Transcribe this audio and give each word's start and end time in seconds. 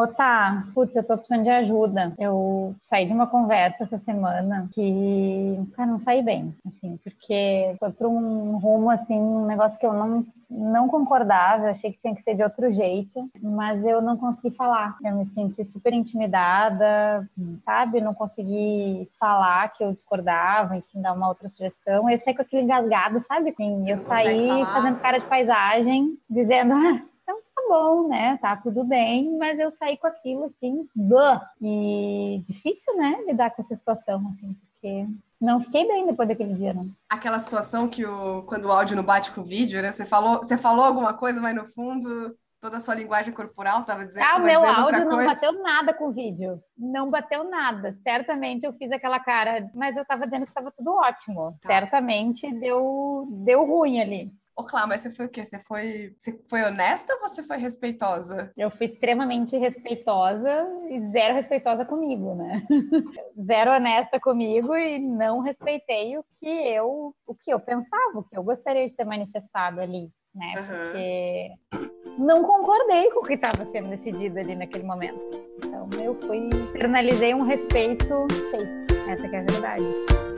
Ô, 0.00 0.06
tá, 0.06 0.66
putz, 0.72 0.96
eu 0.96 1.04
tô 1.04 1.18
precisando 1.18 1.44
de 1.44 1.50
ajuda. 1.50 2.14
Eu 2.18 2.74
saí 2.80 3.06
de 3.06 3.12
uma 3.12 3.26
conversa 3.26 3.84
essa 3.84 3.98
semana 3.98 4.66
que, 4.72 5.60
cara, 5.76 5.90
não 5.90 5.98
saí 5.98 6.22
bem, 6.22 6.54
assim, 6.66 6.98
porque 7.04 7.76
foi 7.78 7.92
para 7.92 8.08
um 8.08 8.56
rumo, 8.56 8.88
assim, 8.88 9.18
um 9.18 9.44
negócio 9.44 9.78
que 9.78 9.84
eu 9.84 9.92
não 9.92 10.24
não 10.50 10.88
concordava, 10.88 11.66
eu 11.66 11.70
achei 11.70 11.92
que 11.92 12.00
tinha 12.00 12.14
que 12.14 12.24
ser 12.24 12.34
de 12.34 12.42
outro 12.42 12.72
jeito, 12.72 13.30
mas 13.40 13.84
eu 13.84 14.02
não 14.02 14.16
consegui 14.16 14.50
falar. 14.56 14.96
Eu 15.04 15.16
me 15.16 15.26
senti 15.26 15.64
super 15.70 15.92
intimidada, 15.92 17.28
sabe? 17.64 18.00
Não 18.00 18.12
consegui 18.12 19.08
falar 19.18 19.68
que 19.68 19.84
eu 19.84 19.92
discordava, 19.92 20.76
enfim, 20.76 21.00
dar 21.00 21.12
uma 21.12 21.28
outra 21.28 21.48
sugestão. 21.48 22.10
Eu 22.10 22.18
saí 22.18 22.34
com 22.34 22.42
aquele 22.42 22.62
engasgado, 22.62 23.20
sabe? 23.20 23.50
Assim, 23.50 23.88
eu 23.88 23.98
saí 23.98 24.64
fazendo 24.64 24.98
cara 24.98 25.18
de 25.18 25.26
paisagem, 25.26 26.18
dizendo, 26.28 26.74
ah, 26.74 27.00
então 27.30 27.42
tá 27.54 27.62
bom, 27.68 28.08
né? 28.08 28.38
Tá 28.38 28.56
tudo 28.56 28.84
bem, 28.84 29.36
mas 29.38 29.58
eu 29.58 29.70
saí 29.70 29.96
com 29.96 30.06
aquilo 30.06 30.44
assim, 30.44 30.84
blá. 30.94 31.48
e 31.60 32.42
difícil, 32.46 32.96
né, 32.96 33.22
lidar 33.26 33.50
com 33.50 33.62
essa 33.62 33.76
situação, 33.76 34.34
assim, 34.34 34.56
porque 34.72 35.06
não 35.40 35.60
fiquei 35.60 35.86
bem 35.86 36.06
depois 36.06 36.28
daquele 36.28 36.54
dia, 36.54 36.74
não. 36.74 36.90
Aquela 37.08 37.38
situação 37.38 37.88
que 37.88 38.04
o, 38.04 38.42
quando 38.42 38.66
o 38.66 38.72
áudio 38.72 38.96
não 38.96 39.02
bate 39.02 39.30
com 39.32 39.40
o 39.40 39.44
vídeo, 39.44 39.80
né? 39.80 39.90
Você 39.90 40.04
falou, 40.04 40.38
você 40.38 40.58
falou 40.58 40.84
alguma 40.84 41.14
coisa, 41.14 41.40
mas 41.40 41.54
no 41.54 41.64
fundo 41.64 42.36
toda 42.60 42.76
a 42.76 42.80
sua 42.80 42.94
linguagem 42.94 43.32
corporal 43.32 43.80
estava 43.80 44.04
dizendo. 44.04 44.22
Ah, 44.22 44.36
o 44.36 44.42
meu 44.42 44.62
áudio 44.62 45.06
não 45.06 45.16
coisa. 45.16 45.34
bateu 45.34 45.62
nada 45.62 45.94
com 45.94 46.08
o 46.08 46.12
vídeo. 46.12 46.62
Não 46.76 47.10
bateu 47.10 47.44
nada. 47.44 47.96
Certamente 48.02 48.66
eu 48.66 48.72
fiz 48.74 48.92
aquela 48.92 49.18
cara, 49.18 49.70
mas 49.74 49.96
eu 49.96 50.02
estava 50.02 50.26
dizendo 50.26 50.44
que 50.44 50.50
estava 50.50 50.70
tudo 50.70 50.92
ótimo. 50.92 51.56
Tá. 51.62 51.68
Certamente 51.68 52.52
deu, 52.52 53.22
deu 53.44 53.64
ruim 53.64 53.98
ali. 53.98 54.30
Ô, 54.60 54.64
Clá, 54.64 54.86
mas 54.86 55.00
você 55.00 55.10
foi 55.10 55.24
o 55.24 55.28
quê? 55.30 55.42
Você 55.42 55.58
foi, 55.60 56.14
você 56.18 56.38
foi 56.46 56.62
honesta 56.62 57.14
ou 57.14 57.20
você 57.20 57.42
foi 57.42 57.56
respeitosa? 57.56 58.52
Eu 58.58 58.70
fui 58.70 58.84
extremamente 58.84 59.56
respeitosa 59.56 60.68
e 60.90 61.00
zero 61.12 61.32
respeitosa 61.34 61.82
comigo, 61.86 62.34
né? 62.34 62.62
zero 63.42 63.70
honesta 63.70 64.20
comigo 64.20 64.76
e 64.76 64.98
não 64.98 65.40
respeitei 65.40 66.18
o 66.18 66.24
que 66.38 66.46
eu, 66.46 67.14
o 67.26 67.34
que 67.34 67.50
eu 67.50 67.58
pensava, 67.58 68.18
o 68.18 68.22
que 68.22 68.36
eu 68.36 68.42
gostaria 68.42 68.86
de 68.86 68.94
ter 68.94 69.06
manifestado 69.06 69.80
ali, 69.80 70.10
né? 70.34 70.54
Uhum. 70.58 70.66
Porque 70.66 72.18
não 72.18 72.44
concordei 72.44 73.10
com 73.12 73.20
o 73.20 73.24
que 73.24 73.32
estava 73.32 73.64
sendo 73.64 73.88
decidido 73.88 74.40
ali 74.40 74.54
naquele 74.54 74.84
momento. 74.84 75.18
Então 75.64 75.88
eu 75.98 76.14
fui, 76.26 76.36
internalizei 76.36 77.32
um 77.32 77.44
respeito 77.44 78.26
feito. 78.50 79.00
Essa 79.08 79.26
é 79.26 79.38
a 79.38 79.42
verdade. 79.42 80.29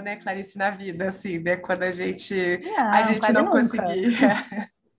Né, 0.00 0.16
Clarice, 0.16 0.56
na 0.56 0.70
vida, 0.70 1.08
assim, 1.08 1.38
né? 1.38 1.56
Quando 1.56 1.82
a 1.82 1.90
gente, 1.90 2.34
não, 2.64 2.90
a 2.92 3.02
gente 3.04 3.32
não 3.32 3.46
conseguia. 3.46 4.08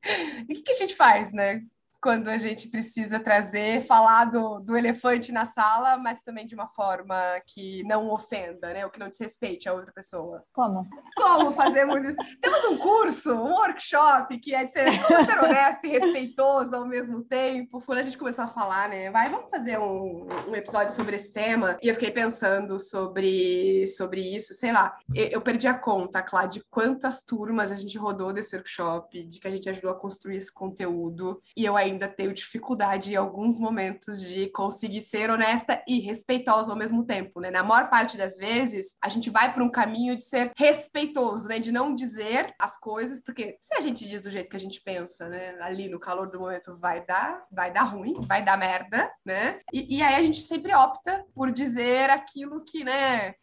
e 0.47 0.53
o 0.53 0.55
que, 0.55 0.61
que 0.61 0.71
a 0.71 0.77
gente 0.77 0.95
faz, 0.95 1.33
né? 1.33 1.61
Quando 2.03 2.27
a 2.27 2.37
gente 2.37 2.67
precisa 2.67 3.17
trazer, 3.17 3.85
falar 3.85 4.25
do, 4.25 4.59
do 4.59 4.75
elefante 4.75 5.31
na 5.31 5.45
sala, 5.45 5.97
mas 5.97 6.21
também 6.21 6.45
de 6.45 6.53
uma 6.53 6.67
forma 6.67 7.15
que 7.47 7.81
não 7.83 8.11
ofenda, 8.11 8.73
né? 8.73 8.83
Ou 8.83 8.91
que 8.91 8.99
não 8.99 9.07
desrespeite 9.07 9.69
a 9.69 9.73
outra 9.73 9.93
pessoa. 9.93 10.43
Como? 10.51 10.85
Como 11.15 11.51
fazemos 11.53 12.03
isso? 12.03 12.17
Temos 12.41 12.65
um 12.65 12.77
curso, 12.77 13.33
um 13.33 13.53
workshop 13.53 14.37
que 14.39 14.53
é 14.53 14.65
de 14.65 14.73
ser, 14.73 15.01
como 15.07 15.25
ser 15.25 15.39
honesto 15.39 15.85
e 15.85 15.91
respeitoso 15.91 16.75
ao 16.75 16.85
mesmo 16.85 17.23
tempo. 17.23 17.81
Quando 17.85 17.99
a 17.99 18.03
gente 18.03 18.17
começou 18.17 18.43
a 18.43 18.49
falar, 18.49 18.89
né? 18.89 19.09
Vai, 19.09 19.29
vamos 19.29 19.49
fazer 19.49 19.79
um, 19.79 20.27
um 20.49 20.55
episódio 20.55 20.93
sobre 20.93 21.15
esse 21.15 21.31
tema. 21.31 21.77
E 21.81 21.87
eu 21.87 21.93
fiquei 21.93 22.11
pensando 22.11 22.81
sobre, 22.81 23.87
sobre 23.87 24.35
isso, 24.35 24.53
sei 24.53 24.73
lá. 24.73 24.93
Eu 25.15 25.39
perdi 25.39 25.69
a 25.69 25.73
conta, 25.73 26.21
Clá, 26.21 26.47
de 26.47 26.61
quantas 26.69 27.23
turmas 27.23 27.71
a 27.71 27.75
gente 27.75 27.97
rodou 27.97 28.33
desse 28.33 28.57
workshop, 28.57 29.23
de 29.23 29.39
que 29.39 29.47
a 29.47 29.51
gente 29.51 29.69
ajudou 29.69 29.91
a 29.91 29.97
construir 29.97 30.35
esse 30.35 30.53
conteúdo. 30.53 31.41
E 31.55 31.63
eu 31.63 31.77
ainda 31.77 31.92
ainda 31.93 32.07
tenho 32.07 32.33
dificuldade 32.33 33.13
em 33.13 33.15
alguns 33.15 33.57
momentos 33.57 34.21
de 34.21 34.49
conseguir 34.49 35.01
ser 35.01 35.29
honesta 35.29 35.81
e 35.87 35.99
respeitosa 35.99 36.71
ao 36.71 36.77
mesmo 36.77 37.05
tempo, 37.05 37.39
né? 37.39 37.49
Na 37.49 37.63
maior 37.63 37.89
parte 37.89 38.17
das 38.17 38.37
vezes, 38.37 38.95
a 39.01 39.09
gente 39.09 39.29
vai 39.29 39.53
para 39.53 39.63
um 39.63 39.69
caminho 39.69 40.15
de 40.15 40.23
ser 40.23 40.51
respeitoso, 40.57 41.47
né? 41.47 41.59
De 41.59 41.71
não 41.71 41.95
dizer 41.95 42.53
as 42.59 42.77
coisas, 42.77 43.21
porque 43.23 43.57
se 43.61 43.75
a 43.75 43.79
gente 43.79 44.07
diz 44.07 44.21
do 44.21 44.29
jeito 44.29 44.49
que 44.49 44.55
a 44.55 44.59
gente 44.59 44.81
pensa, 44.81 45.29
né? 45.29 45.55
Ali 45.61 45.89
no 45.89 45.99
calor 45.99 46.29
do 46.29 46.39
momento 46.39 46.75
vai 46.75 47.05
dar, 47.05 47.45
vai 47.51 47.71
dar 47.71 47.83
ruim, 47.83 48.21
vai 48.21 48.43
dar 48.43 48.57
merda, 48.57 49.11
né? 49.25 49.59
E, 49.71 49.97
e 49.97 50.01
aí 50.01 50.15
a 50.15 50.21
gente 50.21 50.41
sempre 50.41 50.73
opta 50.73 51.25
por 51.33 51.51
dizer 51.51 52.09
aquilo 52.09 52.63
que, 52.63 52.83
né? 52.83 53.35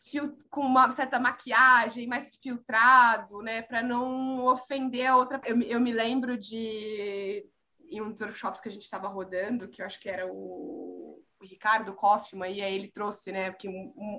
Com 0.51 0.63
uma 0.63 0.91
certa 0.93 1.19
maquiagem, 1.19 2.07
mais 2.07 2.37
filtrado, 2.37 3.41
né? 3.43 3.63
Para 3.63 3.83
não 3.83 4.45
ofender 4.45 5.07
a 5.07 5.17
outra. 5.17 5.41
Eu, 5.45 5.61
eu 5.63 5.81
me 5.81 5.93
lembro 5.93 6.37
de 6.37 7.45
em 7.91 8.01
um 8.01 8.11
dos 8.11 8.21
workshops 8.21 8.61
que 8.61 8.69
a 8.69 8.73
gente 8.73 8.83
estava 8.83 9.09
rodando, 9.09 9.69
que 9.69 9.83
eu 9.83 9.87
acho 9.87 10.01
que 10.01 10.09
era 10.09 10.27
o 10.27 11.23
o 11.41 11.47
Ricardo 11.47 11.95
Kaufman, 11.95 12.51
e 12.51 12.61
aí 12.61 12.75
ele 12.75 12.89
trouxe, 12.89 13.33
né? 13.33 13.51
Porque 13.51 13.69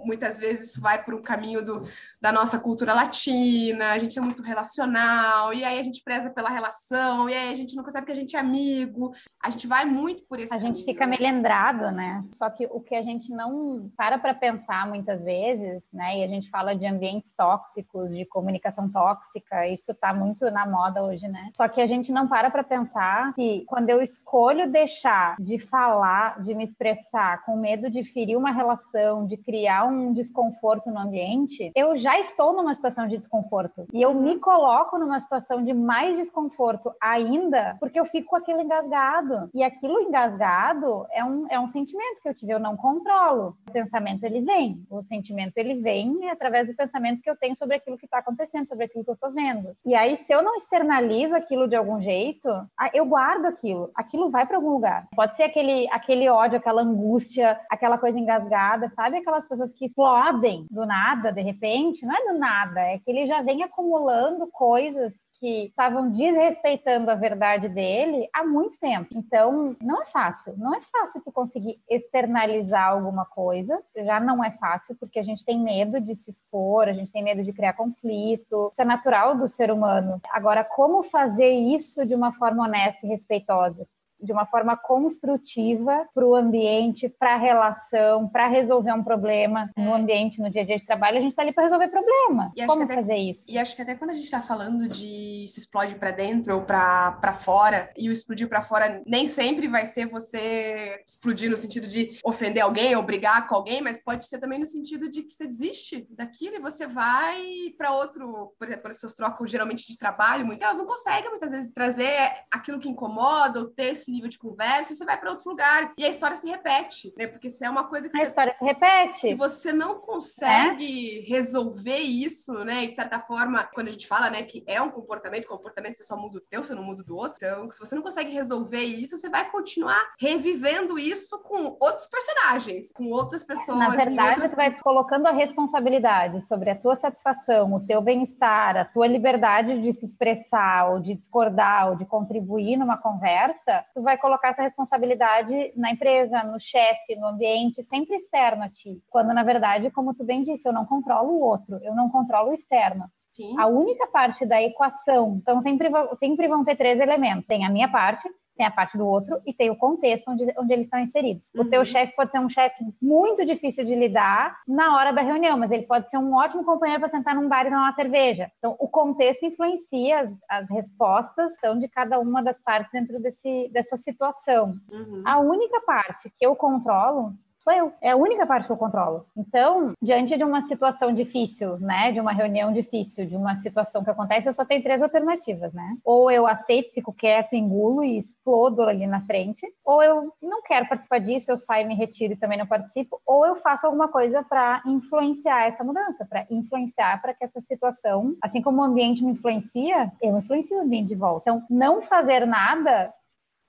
muitas 0.04 0.40
vezes 0.40 0.72
isso 0.72 0.82
vai 0.82 1.04
por 1.04 1.14
um 1.14 1.22
caminho 1.22 1.64
do, 1.64 1.88
da 2.20 2.32
nossa 2.32 2.59
cultura 2.59 2.94
latina, 2.94 3.92
a 3.92 4.00
gente 4.00 4.18
é 4.18 4.22
muito 4.22 4.42
relacional, 4.42 5.54
e 5.54 5.64
aí 5.64 5.80
a 5.80 5.84
gente 5.84 6.04
preza 6.04 6.32
pela 6.32 6.50
relação, 6.50 7.30
e 7.30 7.34
aí 7.36 7.52
a 7.52 7.56
gente 7.56 7.76
não 7.76 7.84
consegue 7.84 8.08
que 8.08 8.12
a 8.12 8.16
gente 8.16 8.36
é 8.36 8.40
amigo, 8.40 9.14
a 9.42 9.52
gente 9.52 9.68
vai 9.68 9.86
muito 9.86 10.24
por 10.24 10.40
esse 10.40 10.52
A 10.52 10.58
caminho. 10.58 10.76
gente 10.76 10.86
fica 10.86 11.06
melendrado, 11.06 11.92
né? 11.92 12.24
Só 12.32 12.50
que 12.50 12.66
o 12.66 12.80
que 12.80 12.96
a 12.96 13.04
gente 13.04 13.30
não 13.30 13.92
para 13.96 14.18
para 14.18 14.34
pensar 14.34 14.88
muitas 14.88 15.22
vezes, 15.24 15.84
né? 15.94 16.18
E 16.18 16.24
a 16.24 16.28
gente 16.28 16.50
fala 16.50 16.76
de 16.76 16.86
ambientes 16.88 17.34
tóxicos, 17.34 18.16
de 18.16 18.26
comunicação 18.26 18.90
tóxica, 18.90 19.68
isso 19.68 19.94
tá 19.94 20.12
muito 20.12 20.50
na 20.50 20.66
moda 20.66 21.03
hoje, 21.03 21.28
né? 21.28 21.52
Só 21.56 21.68
que 21.68 21.82
a 21.82 21.88
gente 21.88 22.12
não 22.12 22.28
para 22.28 22.50
para 22.50 22.64
pensar 22.64 23.34
que 23.36 23.64
quando 23.68 23.90
eu 23.90 24.02
escolho 24.02 24.72
deixar 24.72 25.36
de 25.40 25.59
falar, 25.59 26.42
de 26.42 26.56
me 26.56 26.64
expressar, 26.64 27.10
com 27.45 27.57
medo 27.57 27.89
de 27.89 28.03
ferir 28.03 28.38
uma 28.38 28.51
relação, 28.51 29.27
de 29.27 29.35
criar 29.35 29.85
um 29.85 30.13
desconforto 30.13 30.89
no 30.89 30.99
ambiente, 30.99 31.72
eu 31.75 31.97
já 31.97 32.17
estou 32.19 32.53
numa 32.53 32.73
situação 32.73 33.07
de 33.07 33.17
desconforto. 33.17 33.85
E 33.94 34.01
eu 34.01 34.13
me 34.13 34.39
coloco 34.39 34.97
numa 34.97 35.19
situação 35.19 35.63
de 35.63 35.73
mais 35.73 36.16
desconforto 36.17 36.94
ainda, 37.01 37.75
porque 37.79 37.99
eu 37.99 38.05
fico 38.05 38.29
com 38.29 38.35
aquilo 38.38 38.61
engasgado. 38.61 39.49
E 39.53 39.61
aquilo 39.61 39.99
engasgado 39.99 41.05
é 41.11 41.23
um, 41.23 41.47
é 41.49 41.59
um 41.59 41.67
sentimento 41.67 42.22
que 42.22 42.29
eu 42.29 42.33
tive, 42.33 42.53
eu 42.53 42.59
não 42.59 42.77
controlo. 42.77 43.57
O 43.67 43.72
pensamento 43.72 44.23
ele 44.23 44.41
vem, 44.41 44.85
o 44.89 45.01
sentimento 45.03 45.57
ele 45.57 45.81
vem 45.81 46.29
através 46.29 46.67
do 46.67 46.75
pensamento 46.75 47.22
que 47.22 47.29
eu 47.29 47.35
tenho 47.35 47.55
sobre 47.57 47.75
aquilo 47.75 47.97
que 47.97 48.05
está 48.05 48.19
acontecendo, 48.19 48.67
sobre 48.67 48.85
aquilo 48.85 49.03
que 49.03 49.09
eu 49.09 49.16
estou 49.16 49.31
vendo. 49.31 49.75
E 49.85 49.93
aí, 49.93 50.16
se 50.16 50.31
eu 50.31 50.41
não 50.41 50.55
externalizo 50.55 51.35
aquilo 51.35 51.67
de 51.67 51.75
algum 51.75 52.01
jeito, 52.01 52.47
eu 52.93 53.05
guardo 53.05 53.45
aquilo, 53.45 53.91
aquilo 53.93 54.29
vai 54.29 54.45
para 54.45 54.55
algum 54.55 54.72
lugar. 54.72 55.07
Pode 55.13 55.35
ser 55.35 55.43
aquele, 55.43 55.88
aquele 55.91 56.29
ódio, 56.29 56.57
aquela 56.57 56.81
angústia 56.81 57.00
angústia, 57.01 57.59
aquela 57.69 57.97
coisa 57.97 58.19
engasgada, 58.19 58.91
sabe? 58.95 59.17
Aquelas 59.17 59.47
pessoas 59.47 59.73
que 59.73 59.85
explodem 59.85 60.67
do 60.69 60.85
nada, 60.85 61.31
de 61.31 61.41
repente. 61.41 62.06
Não 62.06 62.16
é 62.16 62.31
do 62.31 62.39
nada, 62.39 62.81
é 62.81 63.00
que 63.00 63.09
ele 63.09 63.25
já 63.25 63.41
vem 63.41 63.63
acumulando 63.63 64.47
coisas 64.47 65.13
que 65.41 65.66
estavam 65.66 66.11
desrespeitando 66.11 67.09
a 67.09 67.16
verdade 67.16 67.67
dele 67.67 68.29
há 68.31 68.44
muito 68.44 68.79
tempo. 68.79 69.07
Então, 69.16 69.75
não 69.81 70.03
é 70.03 70.06
fácil. 70.06 70.53
Não 70.56 70.75
é 70.75 70.81
fácil 70.81 71.19
tu 71.25 71.31
conseguir 71.31 71.81
externalizar 71.90 72.91
alguma 72.91 73.25
coisa. 73.25 73.81
Já 74.06 74.19
não 74.19 74.44
é 74.44 74.51
fácil, 74.51 74.95
porque 75.00 75.17
a 75.17 75.23
gente 75.23 75.44
tem 75.44 75.59
medo 75.59 76.00
de 76.00 76.13
se 76.16 76.29
expor, 76.29 76.88
a 76.88 76.94
gente 76.94 77.11
tem 77.11 77.23
medo 77.23 77.44
de 77.44 77.51
criar 77.51 77.73
conflito. 77.73 78.69
Isso 78.72 78.81
é 78.84 78.85
natural 78.85 79.35
do 79.35 79.47
ser 79.47 79.72
humano. 79.72 80.22
Agora, 80.29 80.63
como 80.63 81.01
fazer 81.01 81.50
isso 81.50 82.06
de 82.06 82.13
uma 82.13 82.31
forma 82.34 82.66
honesta 82.66 83.03
e 83.03 83.09
respeitosa? 83.09 83.88
De 84.22 84.32
uma 84.32 84.46
forma 84.46 84.76
construtiva 84.78 86.08
para 86.14 86.26
o 86.26 86.36
ambiente, 86.36 87.09
para 87.09 87.36
a 87.36 87.38
relação, 87.38 88.28
para 88.28 88.48
resolver 88.48 88.91
um 88.94 89.03
problema 89.03 89.70
no 89.78 89.94
ambiente, 89.94 90.40
no 90.40 90.50
dia 90.50 90.62
a 90.62 90.66
dia 90.66 90.78
de 90.78 90.85
trabalho. 90.85 91.18
A 91.18 91.22
gente 91.22 91.32
está 91.32 91.41
ali 91.41 91.52
para 91.52 91.64
resolver 91.64 91.88
problema. 91.88 92.52
Como 92.68 92.84
até, 92.84 92.96
fazer 92.96 93.16
isso? 93.16 93.50
E 93.50 93.58
acho 93.58 93.76
que 93.76 93.82
até 93.82 93.96
quando 93.96 94.12
a 94.12 94.14
gente 94.14 94.26
está 94.26 94.41
falando 94.41 94.88
de 94.88 95.46
se 95.47 95.59
explode 95.59 95.96
para 95.96 96.12
dentro 96.12 96.56
ou 96.56 96.62
para 96.62 97.34
fora, 97.34 97.91
e 97.97 98.09
o 98.09 98.12
explodir 98.12 98.47
para 98.47 98.62
fora 98.62 99.02
nem 99.06 99.28
sempre 99.28 99.68
vai 99.68 99.85
ser 99.85 100.08
você 100.08 101.02
explodir 101.08 101.50
no 101.50 101.58
sentido 101.58 101.88
de 101.88 102.17
ofender 102.24 102.64
alguém 102.64 102.96
ou 102.96 103.03
brigar 103.03 103.47
com 103.47 103.56
alguém, 103.56 103.82
mas 103.82 104.03
pode 104.03 104.26
ser 104.26 104.40
também 104.40 104.59
no 104.59 104.67
sentido 104.67 105.09
de 105.09 105.24
que 105.24 105.34
você 105.34 105.46
desiste 105.46 106.08
daquilo 106.09 106.56
e 106.56 106.59
você 106.59 106.88
vai 106.88 107.44
para 107.78 107.91
outro. 107.91 108.53
Por 108.58 108.67
exemplo, 108.67 108.84
quando 108.84 108.91
as 108.91 108.97
pessoas 108.97 109.16
trocam 109.16 109.47
geralmente 109.47 109.88
de 109.88 109.97
trabalho, 109.97 110.46
muitas 110.46 110.62
elas 110.62 110.78
não 110.78 110.85
conseguem 110.85 111.29
muitas 111.29 111.52
vezes 111.52 111.72
trazer 111.74 112.32
aquilo 112.52 112.79
que 112.79 112.90
incomoda 112.90 113.59
ou 113.59 113.67
ter 113.67 113.91
esse 113.91 114.10
esse 114.11 114.11
nível 114.11 114.29
de 114.29 114.37
conversa, 114.37 114.93
você 114.93 115.05
vai 115.05 115.17
para 115.17 115.29
outro 115.29 115.49
lugar. 115.49 115.93
E 115.97 116.05
a 116.05 116.09
história 116.09 116.35
se 116.35 116.47
repete, 116.47 117.13
né? 117.17 117.28
Porque 117.28 117.49
se 117.49 117.66
é 117.66 117.69
uma 117.69 117.85
coisa 117.85 118.09
que. 118.09 118.17
A 118.17 118.19
você, 118.19 118.28
história 118.28 118.53
se 118.53 118.63
repete. 118.63 119.19
Se 119.19 119.34
você 119.34 119.72
não 119.72 119.99
consegue 119.99 121.19
é? 121.19 121.29
resolver 121.29 121.99
isso, 121.99 122.53
né? 122.66 122.84
E 122.84 122.90
de 122.90 122.96
certa 122.96 123.19
forma, 123.19 123.63
quando 123.73 123.87
a 123.87 123.91
gente 123.91 124.08
fala, 124.08 124.29
né, 124.29 124.43
que 124.43 124.63
é 124.67 124.81
um 124.81 124.91
comportamento, 124.91 125.47
comportamento 125.47 125.96
você 125.96 126.03
só 126.03 126.17
muda 126.17 126.37
o 126.37 126.41
teu, 126.41 126.63
você 126.63 126.75
não 126.75 126.84
muda 126.84 127.03
do 127.03 127.16
outro. 127.16 127.37
Então, 127.37 127.72
se 127.72 127.79
você 127.79 127.96
não 127.96 128.02
consegue 128.02 128.31
resolver 128.31 128.84
isso, 128.84 129.16
você 129.16 129.29
vai 129.29 129.49
continuar 129.49 130.14
revivendo 130.19 130.99
isso 130.99 131.40
com 131.40 131.78
outros 131.79 132.07
personagens, 132.07 132.91
com 132.91 133.09
outras 133.09 133.43
pessoas. 133.43 133.78
Na 133.78 133.90
verdade, 133.90 134.29
outras... 134.29 134.49
você 134.49 134.55
vai 134.55 134.75
colocando 134.79 135.28
a 135.28 135.31
responsabilidade 135.31 136.41
sobre 136.46 136.69
a 136.69 136.75
tua 136.75 136.96
satisfação, 136.96 137.73
o 137.73 137.85
teu 137.85 138.02
bem-estar, 138.02 138.78
a 138.78 138.85
tua 138.85 139.07
liberdade 139.07 139.81
de 139.81 139.91
se 139.93 140.05
expressar, 140.05 140.90
ou 140.90 140.99
de 140.99 141.16
discordar, 141.16 141.90
ou 141.90 141.96
de 141.96 142.05
contribuir 142.05 142.78
numa 142.78 142.97
conversa, 142.97 143.85
tu 144.02 144.03
vai 144.03 144.18
colocar 144.18 144.50
essa 144.50 144.64
responsabilidade 144.64 145.72
na 145.76 145.92
empresa, 145.92 146.44
no 146.44 146.59
chefe, 146.59 147.16
no 147.16 147.28
ambiente, 147.28 147.84
sempre 147.84 148.16
externo 148.16 148.64
a 148.64 148.70
ti. 148.70 149.00
Quando, 149.09 149.32
na 149.34 149.44
verdade, 149.44 149.92
como 149.92 150.14
tu 150.14 150.26
bem 150.26 150.42
disse, 150.42 150.68
eu 150.68 150.74
não 150.74 150.86
controlo 150.86 151.30
o 151.30 151.42
outro, 151.42 151.80
eu 151.84 151.94
não 151.94 152.09
controlo 152.09 152.50
o 152.50 152.53
externo. 152.53 153.06
Sim. 153.30 153.58
A 153.59 153.68
única 153.68 154.08
parte 154.08 154.46
da 154.46 154.62
equação, 154.62 155.40
então 155.42 155.62
sempre, 155.62 155.90
sempre 156.20 156.48
vão 156.48 156.66
ter 156.66 156.76
três 156.76 157.00
elementos. 157.00 157.46
Tem 157.46 157.64
a 157.64 157.70
minha 157.70 157.90
parte, 157.90 158.28
tem 158.61 158.67
a 158.67 158.72
parte 158.72 158.96
do 158.96 159.08
outro 159.08 159.41
e 159.43 159.52
tem 159.52 159.72
o 159.72 159.75
contexto 159.75 160.29
onde, 160.29 160.53
onde 160.55 160.72
eles 160.72 160.85
estão 160.85 160.99
inseridos. 160.99 161.52
Uhum. 161.55 161.63
O 161.63 161.69
teu 161.69 161.79
uhum. 161.79 161.85
chefe 161.85 162.16
pode 162.16 162.29
ser 162.29 162.40
um 162.40 162.49
chefe 162.49 162.85
muito 163.02 163.43
difícil 163.43 163.84
de 163.84 163.96
lidar 163.96 164.55
na 164.67 164.96
hora 164.96 165.11
da 165.11 165.23
reunião, 165.23 165.58
mas 165.58 165.72
ele 165.72 165.87
pode 165.87 166.11
ser 166.11 166.17
um 166.17 166.35
ótimo 166.35 166.63
companheiro 166.63 167.02
para 167.02 167.09
sentar 167.09 167.34
num 167.34 167.49
bar 167.49 167.66
e 167.66 167.69
tomar 167.69 167.85
uma 167.85 167.93
cerveja. 167.93 168.52
Então, 168.59 168.75
o 168.79 168.87
contexto 168.87 169.43
influencia, 169.43 170.19
as, 170.19 170.61
as 170.61 170.69
respostas 170.69 171.59
são 171.59 171.79
de 171.79 171.87
cada 171.87 172.19
uma 172.19 172.43
das 172.43 172.59
partes 172.59 172.91
dentro 172.91 173.19
desse, 173.19 173.67
dessa 173.73 173.97
situação. 173.97 174.78
Uhum. 174.91 175.23
A 175.25 175.40
única 175.40 175.81
parte 175.81 176.29
que 176.29 176.46
eu 176.46 176.55
controlo 176.55 177.34
sou 177.61 177.72
eu. 177.72 177.93
É 178.02 178.11
a 178.11 178.16
única 178.16 178.46
parte 178.46 178.66
que 178.66 178.72
eu 178.72 178.78
controlo. 178.78 179.25
Então, 179.37 179.93
diante 180.02 180.35
de 180.35 180.43
uma 180.43 180.63
situação 180.63 181.13
difícil, 181.13 181.78
né, 181.79 182.11
de 182.11 182.19
uma 182.19 182.31
reunião 182.31 182.73
difícil, 182.73 183.25
de 183.25 183.35
uma 183.35 183.55
situação 183.55 184.03
que 184.03 184.09
acontece, 184.09 184.49
eu 184.49 184.53
só 184.53 184.66
tenho 184.66 184.84
três 184.84 185.02
alternativas, 185.02 185.72
né? 185.73 185.97
Ou 186.03 186.31
eu 186.31 186.47
aceito, 186.47 186.93
fico 186.93 187.13
quieto, 187.13 187.53
engulo 187.53 188.03
e 188.03 188.17
explodo 188.17 188.81
ali 188.81 189.05
na 189.05 189.22
frente, 189.22 189.66
ou 189.85 190.02
eu 190.02 190.34
não 190.41 190.63
quero 190.63 190.87
participar 190.87 191.19
disso, 191.19 191.52
eu 191.52 191.58
saio, 191.58 191.87
me 191.87 191.96
retiro 191.96 192.34
e 192.34 192.37
também 192.37 192.58
não 192.58 192.66
participo, 192.66 193.22
ou 193.25 193.46
eu 193.46 193.55
faço 193.55 193.85
alguma 193.85 194.07
coisa 194.07 194.43
para 194.43 194.81
influenciar 194.85 195.67
essa 195.67 195.84
mudança, 195.84 196.25
para 196.25 196.46
influenciar 196.49 197.22
para 197.22 197.34
que 197.34 197.43
essa 197.43 197.61
situação, 197.61 198.35
assim 198.41 198.61
como 198.61 198.81
o 198.81 198.84
ambiente 198.84 199.23
me 199.23 199.31
influencia, 199.31 200.11
eu 200.22 200.37
influencio 200.37 200.78
o 200.78 200.81
ambiente 200.81 201.09
de 201.09 201.16
volta. 201.16 201.49
Então, 201.49 201.64
não 201.69 202.02
fazer 202.02 202.46
nada 202.47 203.14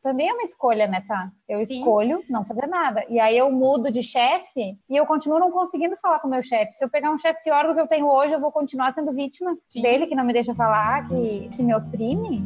também 0.03 0.29
é 0.29 0.33
uma 0.33 0.43
escolha, 0.43 0.87
né, 0.89 1.03
tá? 1.07 1.31
Eu 1.49 1.65
Sim. 1.65 1.79
escolho 1.79 2.23
não 2.29 2.45
fazer 2.45 2.67
nada. 2.67 3.05
E 3.09 3.21
aí 3.21 3.39
eu 3.39 3.51
mudo 3.51 3.91
de 3.91 4.03
chefe 4.03 4.77
e 4.91 4.97
eu 4.97 5.07
continuo 5.07 5.39
não 5.39 5.53
conseguindo 5.53 5.97
falar 5.97 6.19
com 6.19 6.27
o 6.27 6.31
meu 6.31 6.43
chefe. 6.43 6.73
Se 6.75 6.85
eu 6.85 6.91
pegar 6.91 7.13
um 7.13 7.19
chefe 7.19 7.43
pior 7.45 7.67
do 7.67 7.75
que 7.75 7.81
eu 7.81 7.87
tenho 7.87 8.09
hoje, 8.09 8.33
eu 8.33 8.41
vou 8.41 8.51
continuar 8.51 8.93
sendo 8.93 9.13
vítima 9.13 9.57
Sim. 9.65 9.83
dele, 9.83 10.07
que 10.09 10.15
não 10.17 10.25
me 10.25 10.33
deixa 10.33 10.55
falar, 10.55 11.07
que, 11.07 11.49
que 11.51 11.63
me 11.63 11.75
oprime. 11.75 12.45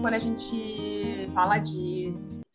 Quando 0.00 0.14
a 0.14 0.18
gente 0.18 1.30
fala 1.32 1.58
de 1.58 2.01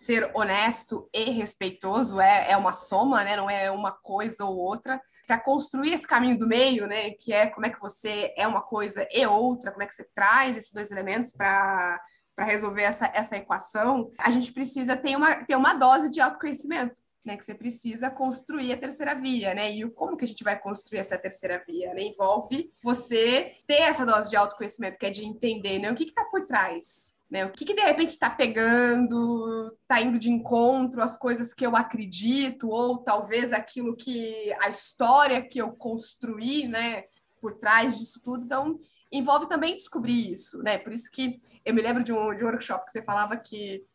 ser 0.08 0.32
honesto 0.34 1.10
e 1.14 1.32
respeitoso 1.32 2.22
é, 2.22 2.52
é 2.52 2.58
uma 2.58 2.72
soma, 2.72 3.26
né? 3.26 3.36
Não 3.36 3.50
é 3.50 3.70
uma 3.70 3.92
coisa 3.92 4.46
ou 4.46 4.56
outra. 4.56 5.02
Para 5.28 5.38
construir 5.38 5.92
esse 5.92 6.08
caminho 6.08 6.40
do 6.40 6.48
meio, 6.48 6.88
né? 6.88 7.12
Que 7.12 7.34
é 7.34 7.48
como 7.48 7.66
é 7.66 7.70
que 7.70 7.80
você 7.80 8.34
é 8.38 8.48
uma 8.48 8.62
coisa 8.62 9.06
e 9.12 9.28
outra, 9.28 9.70
como 9.72 9.84
é 9.84 9.86
que 9.86 9.94
você 9.94 10.08
traz 10.16 10.56
esses 10.56 10.72
dois 10.72 10.90
elementos 10.92 11.34
para 11.34 12.00
para 12.38 12.46
resolver 12.46 12.84
essa, 12.84 13.10
essa 13.16 13.36
equação, 13.36 14.12
a 14.20 14.30
gente 14.30 14.54
precisa 14.54 14.96
ter 14.96 15.16
uma, 15.16 15.44
ter 15.44 15.56
uma 15.56 15.74
dose 15.74 16.08
de 16.08 16.22
autoconhecimento. 16.22 17.02
Né, 17.28 17.38
que 17.38 17.46
você 17.46 17.54
precisa 17.54 18.10
construir 18.10 18.72
a 18.72 18.78
terceira 18.78 19.14
via, 19.14 19.54
né? 19.54 19.70
E 19.70 19.88
como 19.92 20.16
que 20.16 20.26
a 20.26 20.28
gente 20.28 20.44
vai 20.44 20.58
construir 20.58 21.00
essa 21.00 21.18
terceira 21.18 21.62
via? 21.68 21.94
Né? 21.94 22.04
Envolve 22.04 22.70
você 22.82 23.56
ter 23.68 23.82
essa 23.82 24.06
dose 24.06 24.30
de 24.30 24.38
autoconhecimento, 24.38 24.98
que 24.98 25.06
é 25.06 25.10
de 25.10 25.26
entender 25.26 25.78
né? 25.78 25.92
o 25.92 25.96
que 25.96 26.06
está 26.06 26.24
por 26.26 26.46
trás 26.46 27.18
né? 27.30 27.46
O 27.46 27.52
que, 27.52 27.66
que 27.66 27.74
de 27.74 27.82
repente 27.82 28.12
está 28.12 28.30
pegando, 28.30 29.76
está 29.82 30.00
indo 30.02 30.18
de 30.18 30.32
encontro 30.32 31.02
às 31.02 31.18
coisas 31.18 31.54
que 31.54 31.66
eu 31.66 31.76
acredito, 31.76 32.70
ou 32.70 33.00
talvez 33.00 33.52
aquilo 33.52 33.96
que 33.96 34.54
a 34.62 34.70
história 34.70 35.42
que 35.42 35.60
eu 35.60 35.72
construí, 35.72 36.68
né, 36.68 37.04
por 37.42 37.56
trás 37.56 37.98
disso 37.98 38.22
tudo. 38.24 38.46
Então, 38.46 38.80
envolve 39.12 39.48
também 39.48 39.76
descobrir 39.76 40.32
isso, 40.32 40.64
né? 40.64 40.78
Por 40.78 40.94
isso 40.94 41.12
que 41.12 41.38
eu 41.66 41.74
me 41.74 41.82
lembro 41.82 42.04
de 42.04 42.14
um, 42.14 42.34
de 42.34 42.44
um 42.44 42.48
workshop 42.48 42.86
que 42.86 42.92
você 42.92 43.02
falava 43.02 43.36
que 43.36 43.86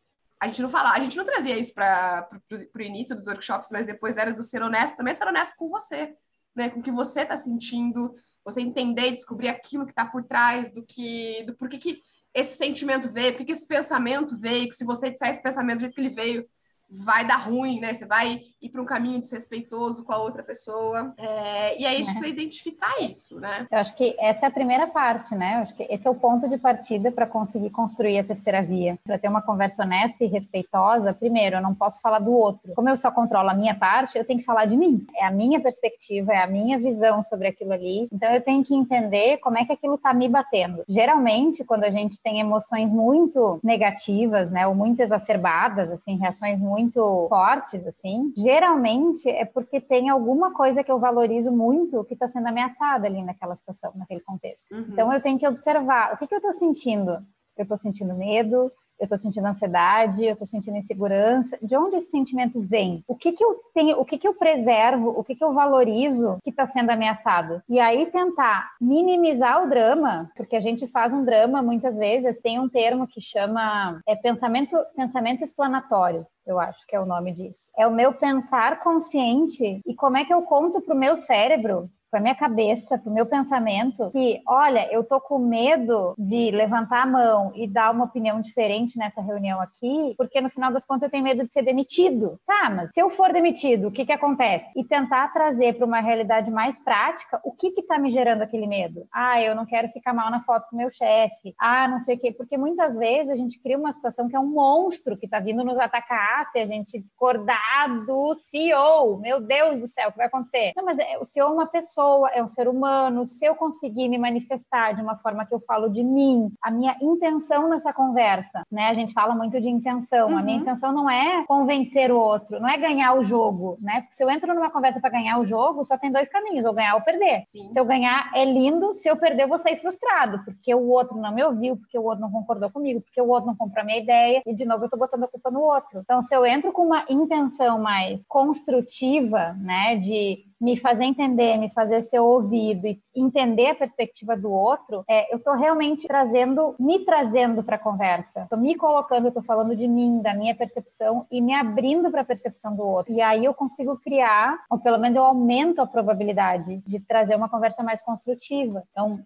a 0.43 0.47
gente 0.47 0.61
não 0.61 0.69
falava, 0.69 0.97
a 0.97 0.99
gente 0.99 1.15
não 1.15 1.23
trazia 1.23 1.57
isso 1.57 1.73
para 1.73 2.27
o 2.75 2.81
início 2.81 3.15
dos 3.15 3.27
workshops, 3.27 3.69
mas 3.71 3.85
depois 3.85 4.17
era 4.17 4.33
do 4.33 4.43
ser 4.43 4.61
honesto, 4.61 4.97
também 4.97 5.13
ser 5.13 5.25
honesto 5.25 5.55
com 5.55 5.69
você, 5.69 6.13
né? 6.53 6.69
Com 6.69 6.81
o 6.81 6.83
que 6.83 6.91
você 6.91 7.21
está 7.21 7.37
sentindo, 7.37 8.13
você 8.43 8.59
entender 8.59 9.07
e 9.07 9.11
descobrir 9.13 9.47
aquilo 9.47 9.85
que 9.85 9.93
está 9.93 10.05
por 10.05 10.21
trás 10.25 10.69
do 10.69 10.83
que, 10.83 11.43
do 11.43 11.55
porquê 11.55 11.77
que 11.77 12.01
esse 12.33 12.57
sentimento 12.57 13.09
veio, 13.09 13.37
por 13.37 13.45
que 13.45 13.53
esse 13.53 13.65
pensamento 13.65 14.35
veio, 14.37 14.67
que 14.67 14.75
se 14.75 14.83
você 14.83 15.09
disser 15.09 15.29
esse 15.29 15.41
pensamento 15.41 15.77
do 15.77 15.81
jeito 15.81 15.95
que 15.95 16.01
ele 16.01 16.09
veio, 16.09 16.45
vai 16.89 17.25
dar 17.25 17.37
ruim, 17.37 17.79
né? 17.79 17.93
Você 17.93 18.05
vai 18.05 18.41
ir 18.61 18.69
para 18.69 18.81
um 18.81 18.85
caminho 18.85 19.19
desrespeitoso 19.19 20.03
com 20.03 20.13
a 20.13 20.17
outra 20.17 20.43
pessoa. 20.43 21.13
É, 21.17 21.81
e 21.81 21.85
aí 21.85 21.95
a 21.95 21.97
gente 21.97 22.09
é. 22.09 22.11
precisa 22.11 22.27
identificar 22.27 23.01
isso, 23.01 23.39
né? 23.39 23.67
Eu 23.71 23.77
acho 23.79 23.95
que 23.95 24.15
essa 24.19 24.45
é 24.45 24.49
a 24.49 24.51
primeira 24.51 24.87
parte, 24.87 25.35
né? 25.35 25.57
Eu 25.57 25.61
acho 25.63 25.75
que 25.75 25.83
esse 25.83 26.07
é 26.07 26.09
o 26.09 26.15
ponto 26.15 26.47
de 26.47 26.57
partida 26.57 27.11
para 27.11 27.25
conseguir 27.25 27.71
construir 27.71 28.19
a 28.19 28.23
terceira 28.23 28.61
via. 28.61 28.97
Para 29.03 29.17
ter 29.17 29.27
uma 29.27 29.41
conversa 29.41 29.83
honesta 29.83 30.23
e 30.23 30.27
respeitosa, 30.27 31.13
primeiro, 31.13 31.57
eu 31.57 31.61
não 31.61 31.73
posso 31.73 31.99
falar 31.99 32.19
do 32.19 32.31
outro. 32.31 32.73
Como 32.75 32.89
eu 32.89 32.97
só 32.97 33.11
controlo 33.11 33.49
a 33.49 33.55
minha 33.55 33.75
parte, 33.75 34.17
eu 34.17 34.25
tenho 34.25 34.39
que 34.39 34.45
falar 34.45 34.65
de 34.65 34.77
mim. 34.77 35.05
É 35.15 35.25
a 35.25 35.31
minha 35.31 35.59
perspectiva, 35.59 36.31
é 36.31 36.41
a 36.41 36.47
minha 36.47 36.77
visão 36.77 37.23
sobre 37.23 37.47
aquilo 37.47 37.73
ali. 37.73 38.07
Então 38.11 38.31
eu 38.31 38.41
tenho 38.41 38.63
que 38.63 38.75
entender 38.75 39.37
como 39.37 39.57
é 39.57 39.65
que 39.65 39.73
aquilo 39.73 39.95
está 39.95 40.13
me 40.13 40.29
batendo. 40.29 40.83
Geralmente, 40.87 41.63
quando 41.63 41.83
a 41.83 41.89
gente 41.89 42.21
tem 42.21 42.39
emoções 42.39 42.91
muito 42.91 43.59
negativas, 43.63 44.51
né, 44.51 44.67
ou 44.67 44.75
muito 44.75 45.01
exacerbadas, 45.01 45.89
assim, 45.91 46.17
reações 46.17 46.59
muito 46.59 46.72
muito 46.73 47.27
fortes, 47.29 47.85
assim, 47.85 48.33
geralmente 48.35 49.29
é 49.29 49.45
porque 49.45 49.79
tem 49.79 50.09
alguma 50.09 50.51
coisa 50.51 50.83
que 50.83 50.91
eu 50.91 50.99
valorizo 50.99 51.51
muito 51.51 52.03
que 52.05 52.15
está 52.15 52.27
sendo 52.27 52.47
ameaçada 52.47 53.05
ali 53.05 53.23
naquela 53.23 53.55
situação, 53.55 53.91
naquele 53.95 54.21
contexto. 54.21 54.73
Uhum. 54.73 54.87
Então 54.89 55.13
eu 55.13 55.21
tenho 55.21 55.37
que 55.37 55.47
observar 55.47 56.13
o 56.13 56.17
que, 56.17 56.25
que 56.25 56.33
eu 56.33 56.39
estou 56.39 56.53
sentindo. 56.53 57.11
Eu 57.55 57.63
estou 57.63 57.77
sentindo 57.77 58.15
medo, 58.15 58.71
eu 58.99 59.05
estou 59.05 59.17
sentindo 59.17 59.47
ansiedade, 59.47 60.23
eu 60.23 60.33
estou 60.33 60.47
sentindo 60.47 60.77
insegurança. 60.77 61.57
De 61.61 61.75
onde 61.75 61.97
esse 61.97 62.09
sentimento 62.09 62.61
vem? 62.61 63.03
O 63.07 63.15
que 63.15 63.33
que 63.33 63.43
eu 63.43 63.59
tenho, 63.73 63.99
o 63.99 64.05
que 64.05 64.17
que 64.17 64.27
eu 64.27 64.33
preservo, 64.33 65.09
o 65.09 65.23
que 65.23 65.35
que 65.35 65.43
eu 65.43 65.53
valorizo 65.53 66.37
que 66.43 66.49
está 66.49 66.67
sendo 66.67 66.89
ameaçado? 66.89 67.61
E 67.67 67.79
aí 67.79 68.05
tentar 68.07 68.71
minimizar 68.79 69.63
o 69.63 69.69
drama, 69.69 70.31
porque 70.35 70.55
a 70.55 70.61
gente 70.61 70.87
faz 70.87 71.11
um 71.13 71.23
drama 71.23 71.61
muitas 71.61 71.97
vezes, 71.97 72.41
tem 72.41 72.59
um 72.59 72.69
termo 72.69 73.07
que 73.07 73.19
chama 73.19 73.99
é 74.07 74.15
pensamento, 74.15 74.77
pensamento 74.95 75.43
explanatório 75.43 76.25
eu 76.45 76.59
acho 76.59 76.85
que 76.87 76.95
é 76.95 76.99
o 76.99 77.05
nome 77.05 77.33
disso. 77.33 77.71
É 77.77 77.87
o 77.87 77.95
meu 77.95 78.13
pensar 78.13 78.79
consciente 78.79 79.81
e 79.85 79.95
como 79.95 80.17
é 80.17 80.25
que 80.25 80.33
eu 80.33 80.41
conto 80.43 80.81
para 80.81 80.95
o 80.95 80.99
meu 80.99 81.17
cérebro 81.17 81.89
para 82.13 82.21
minha 82.21 82.35
cabeça, 82.35 82.95
para 82.95 83.09
o 83.09 83.13
meu 83.13 83.25
pensamento, 83.25 84.11
que, 84.11 84.39
olha, 84.47 84.87
eu 84.93 85.03
tô 85.03 85.19
com 85.19 85.39
medo 85.39 86.13
de 86.15 86.51
levantar 86.51 87.01
a 87.01 87.07
mão 87.07 87.51
e 87.55 87.67
dar 87.67 87.89
uma 87.89 88.05
opinião 88.05 88.39
diferente 88.39 88.99
nessa 88.99 89.19
reunião 89.19 89.59
aqui, 89.59 90.13
porque 90.15 90.39
no 90.39 90.51
final 90.51 90.71
das 90.71 90.85
contas 90.85 91.07
eu 91.07 91.09
tenho 91.09 91.23
medo 91.23 91.43
de 91.43 91.51
ser 91.51 91.63
demitido. 91.63 92.39
Tá, 92.45 92.69
mas 92.69 92.91
se 92.93 93.01
eu 93.01 93.09
for 93.09 93.33
demitido, 93.33 93.87
o 93.87 93.91
que 93.91 94.05
que 94.05 94.11
acontece? 94.11 94.71
E 94.75 94.83
tentar 94.83 95.33
trazer 95.33 95.73
para 95.73 95.87
uma 95.87 96.01
realidade 96.01 96.51
mais 96.51 96.77
prática 96.83 97.41
o 97.43 97.51
que 97.51 97.71
que 97.71 97.81
tá 97.81 97.97
me 97.97 98.11
gerando 98.11 98.43
aquele 98.43 98.67
medo. 98.67 99.07
Ah, 99.11 99.41
eu 99.41 99.55
não 99.55 99.65
quero 99.65 99.87
ficar 99.87 100.13
mal 100.13 100.29
na 100.29 100.43
foto 100.43 100.67
com 100.69 100.77
meu 100.77 100.91
chefe. 100.91 101.55
Ah, 101.59 101.87
não 101.87 101.99
sei 101.99 102.15
o 102.15 102.19
quê, 102.19 102.31
porque 102.31 102.59
muitas 102.59 102.95
vezes 102.95 103.31
a 103.31 103.35
gente 103.35 103.59
cria 103.59 103.77
uma 103.77 103.91
situação 103.91 104.29
que 104.29 104.35
é 104.35 104.39
um 104.39 104.53
monstro 104.53 105.17
que 105.17 105.27
tá 105.27 105.39
vindo 105.39 105.63
nos 105.63 105.79
atacar 105.79 106.51
se 106.51 106.59
a 106.59 106.67
gente 106.67 106.99
discordar 106.99 108.05
do 108.05 108.35
CEO. 108.35 109.17
Meu 109.19 109.41
Deus 109.41 109.79
do 109.79 109.87
céu, 109.87 110.09
o 110.09 110.11
que 110.11 110.17
vai 110.19 110.27
acontecer? 110.27 110.73
Não, 110.75 110.85
mas 110.85 110.99
é, 110.99 111.17
o 111.17 111.25
CEO 111.25 111.47
é 111.47 111.51
uma 111.51 111.65
pessoa 111.65 112.02
pessoa, 112.03 112.29
é 112.33 112.43
um 112.43 112.47
ser 112.47 112.67
humano. 112.67 113.25
Se 113.25 113.45
eu 113.45 113.55
conseguir 113.55 114.09
me 114.09 114.17
manifestar 114.17 114.93
de 114.93 115.01
uma 115.01 115.15
forma 115.15 115.45
que 115.45 115.53
eu 115.53 115.59
falo 115.61 115.89
de 115.89 116.03
mim, 116.03 116.51
a 116.61 116.69
minha 116.69 116.95
intenção 117.01 117.69
nessa 117.69 117.93
conversa, 117.93 118.63
né? 118.71 118.89
A 118.89 118.93
gente 118.93 119.13
fala 119.13 119.33
muito 119.33 119.59
de 119.59 119.69
intenção. 119.69 120.29
Uhum. 120.29 120.37
A 120.37 120.41
minha 120.41 120.57
uhum. 120.57 120.63
intenção 120.63 120.91
não 120.91 121.09
é 121.09 121.45
convencer 121.47 122.11
o 122.11 122.17
outro, 122.17 122.59
não 122.59 122.67
é 122.67 122.77
ganhar 122.77 123.13
o 123.13 123.23
jogo, 123.23 123.77
né? 123.81 124.01
Porque 124.01 124.15
se 124.15 124.23
eu 124.23 124.29
entro 124.29 124.53
numa 124.53 124.69
conversa 124.69 124.99
para 124.99 125.09
ganhar 125.09 125.39
o 125.39 125.45
jogo, 125.45 125.85
só 125.85 125.97
tem 125.97 126.11
dois 126.11 126.27
caminhos, 126.27 126.65
ou 126.65 126.73
ganhar 126.73 126.95
ou 126.95 127.01
perder. 127.01 127.43
Sim. 127.45 127.71
Se 127.71 127.79
eu 127.79 127.85
ganhar 127.85 128.31
é 128.35 128.43
lindo, 128.43 128.93
se 128.93 129.09
eu 129.09 129.15
perder 129.15 129.43
eu 129.43 129.47
vou 129.47 129.59
sair 129.59 129.77
frustrado, 129.77 130.43
porque 130.43 130.73
o 130.75 130.87
outro 130.89 131.17
não 131.17 131.33
me 131.33 131.43
ouviu, 131.43 131.77
porque 131.77 131.97
o 131.97 132.03
outro 132.03 132.21
não 132.21 132.31
concordou 132.31 132.69
comigo, 132.69 133.01
porque 133.01 133.21
o 133.21 133.29
outro 133.29 133.47
não 133.47 133.55
comprou 133.55 133.81
a 133.81 133.85
minha 133.85 133.99
ideia, 133.99 134.41
e 134.45 134.53
de 134.53 134.65
novo 134.65 134.85
eu 134.85 134.89
tô 134.89 134.97
botando 134.97 135.23
a 135.23 135.27
culpa 135.27 135.49
no 135.49 135.61
outro. 135.61 135.99
Então, 135.99 136.21
se 136.21 136.35
eu 136.35 136.45
entro 136.45 136.71
com 136.71 136.83
uma 136.85 137.05
intenção 137.09 137.79
mais 137.79 138.19
construtiva, 138.27 139.55
né, 139.59 139.95
de 139.97 140.45
me 140.63 140.77
fazer 140.77 141.03
entender, 141.03 141.57
me 141.57 141.69
fazer 141.69 141.92
ser 142.01 142.19
ouvido 142.19 142.87
e 142.87 142.99
entender 143.15 143.67
a 143.67 143.75
perspectiva 143.75 144.35
do 144.35 144.51
outro, 144.51 145.03
é, 145.07 145.31
eu 145.33 145.37
estou 145.37 145.53
realmente 145.55 146.07
trazendo, 146.07 146.75
me 146.79 146.99
trazendo 147.05 147.63
para 147.63 147.75
a 147.75 147.79
conversa. 147.79 148.41
Estou 148.41 148.57
me 148.57 148.75
colocando, 148.75 149.27
estou 149.27 149.43
falando 149.43 149.75
de 149.75 149.87
mim, 149.87 150.21
da 150.21 150.33
minha 150.33 150.55
percepção 150.55 151.25
e 151.31 151.41
me 151.41 151.53
abrindo 151.53 152.09
para 152.09 152.21
a 152.21 152.25
percepção 152.25 152.75
do 152.75 152.83
outro. 152.83 153.13
E 153.13 153.21
aí 153.21 153.45
eu 153.45 153.53
consigo 153.53 153.97
criar, 153.97 154.57
ou 154.69 154.79
pelo 154.79 154.97
menos 154.97 155.17
eu 155.17 155.23
aumento 155.23 155.81
a 155.81 155.87
probabilidade 155.87 156.81
de 156.85 156.99
trazer 156.99 157.35
uma 157.35 157.49
conversa 157.49 157.83
mais 157.83 158.01
construtiva. 158.01 158.83
Então, 158.91 159.19